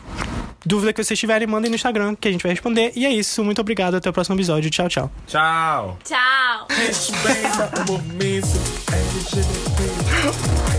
[0.63, 2.91] dúvida que vocês tiverem, mandem no Instagram que a gente vai responder.
[2.95, 4.69] E é isso, muito obrigado, até o próximo episódio.
[4.69, 5.11] Tchau, tchau.
[5.25, 5.97] Tchau.
[6.03, 6.67] Tchau.
[6.69, 8.47] Respeita o movimento
[8.91, 10.70] LGBT.